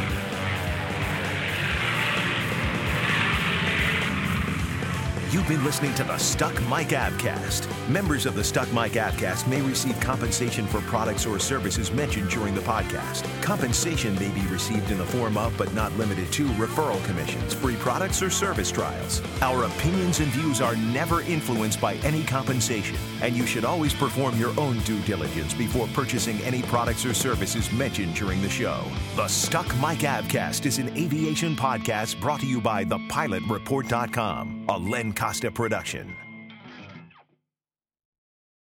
[5.30, 7.68] You've been listening to the Stuck Mic Avcast.
[7.90, 12.56] Members of the Stuck Mic Avcast may receive compensation for products or services mentioned during
[12.56, 13.26] the podcast.
[13.42, 17.76] Compensation may be received in the form of, but not limited to, referral commissions, free
[17.76, 19.22] products, or service trials.
[19.42, 24.40] Our opinions and views are never influenced by any compensation, and you should always perform
[24.40, 28.82] your own due diligence before purchasing any products or services mentioned during the show.
[29.18, 35.12] The Stuck Mic Avcast is an aviation podcast brought to you by thepilotreport.com, a Len
[35.18, 36.27] Costa production.